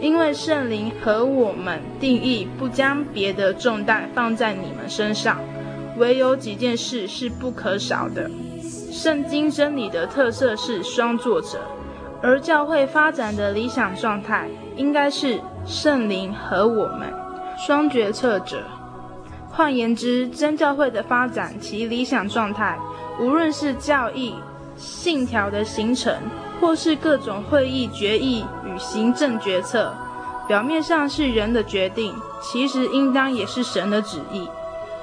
[0.00, 5.38] 因为圣灵和我们定义不将别的重担放在你们身上，
[5.96, 8.30] 唯有几件事是不可少的。
[8.90, 11.60] 圣经真理的特色是双作者，
[12.20, 17.12] 而教会发展的理想状态应该是圣灵和我们
[17.56, 18.62] 双决策者。
[19.52, 22.78] 换言之，真教会的发展其理想状态，
[23.18, 24.34] 无论是教义、
[24.76, 26.14] 信条的形成，
[26.60, 29.92] 或是各种会议决议与行政决策，
[30.46, 34.48] 表面上是人的决定，其实应当也是神的旨意。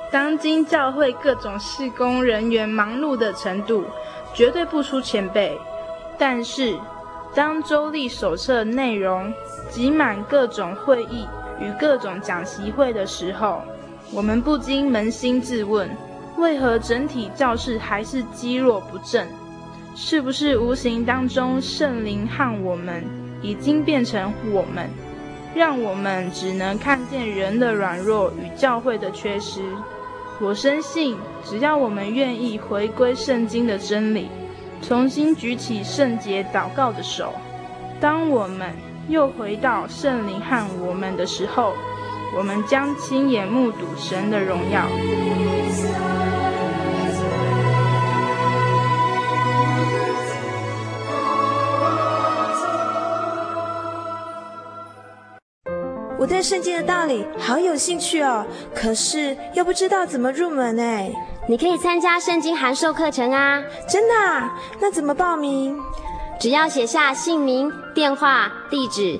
[0.10, 3.84] 当今教会各种事工人员忙碌的程度，
[4.34, 5.60] 绝对不输前辈。
[6.18, 6.76] 但是，
[7.36, 9.32] 当周历手册内容
[9.70, 11.28] 挤满各种会议
[11.60, 13.62] 与各种讲习会的时候，
[14.14, 15.90] 我们不禁扪心自问：
[16.38, 19.28] 为何整体教室还是积弱不振？
[19.96, 23.04] 是不是无形当中圣灵和我们
[23.42, 24.90] 已经变成我们，
[25.54, 29.62] 让我们只能看见人的软弱与教会的缺失？
[30.40, 34.30] 我深信，只要我们愿意回归圣经的真理，
[34.82, 37.34] 重新举起圣洁祷告的手，
[38.00, 38.72] 当我们
[39.10, 41.74] 又回到圣灵和我们的时候，
[42.38, 44.86] 我们将亲眼目睹神的荣耀。
[56.20, 61.12] 我对圣经的道理好有兴趣哦，可是又不知道怎么入门哎。
[61.48, 63.64] 你可以参加圣经函授课程啊！
[63.90, 64.60] 真的啊？
[64.80, 65.76] 那怎么报名？
[66.40, 69.20] 只要写下姓名、电话、地址，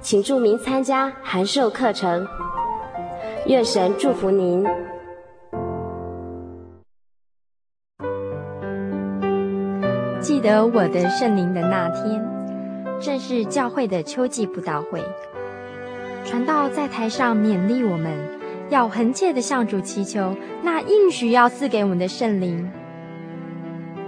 [0.00, 2.26] 请注明参加函授课程。
[3.46, 4.64] 愿神祝福您。
[10.20, 12.24] 记得我的圣灵的那天，
[13.00, 15.02] 正是教会的秋季布道会，
[16.24, 18.12] 传道在台上勉励我们，
[18.68, 22.70] 要恒切的向主祈求那应许要赐给我们的圣灵。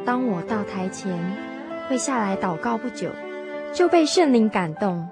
[0.05, 1.18] 当我到台前，
[1.88, 3.09] 跪下来祷告不久，
[3.72, 5.09] 就被圣灵感动，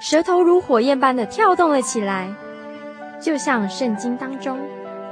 [0.00, 2.32] 舌头如火焰般的跳动了起来，
[3.20, 4.56] 就像圣经当中《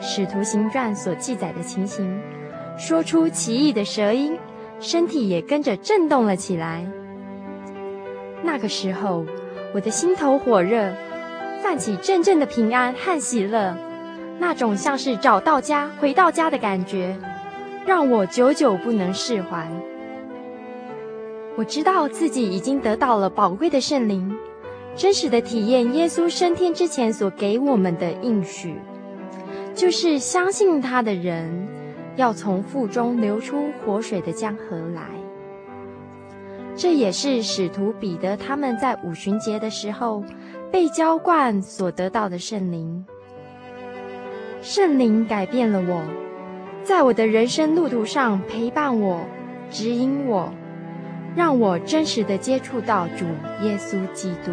[0.00, 2.20] 使徒行传》所记载的情形，
[2.78, 4.38] 说出奇异的舌音，
[4.78, 6.86] 身体也跟着震动了起来。
[8.44, 9.26] 那个时候，
[9.74, 10.94] 我的心头火热，
[11.64, 13.76] 泛起阵阵的平安和喜乐，
[14.38, 17.16] 那种像是找到家、回到家的感觉。
[17.84, 19.68] 让我久久不能释怀。
[21.56, 24.36] 我知道自己已经得到了宝贵的圣灵，
[24.96, 28.74] 真实的体验耶稣升天之前所给我们的应许，
[29.74, 31.68] 就是相信他的人
[32.16, 35.02] 要从腹中流出活水的江河来。
[36.74, 40.24] 这也是使徒彼得他们在五旬节的时候
[40.70, 43.04] 被浇灌所得到的圣灵。
[44.62, 46.02] 圣灵改变了我。
[46.82, 49.20] 在我的人生路途上陪伴我、
[49.70, 50.52] 指引我，
[51.34, 53.24] 让我真实的接触到主
[53.64, 54.52] 耶稣基督。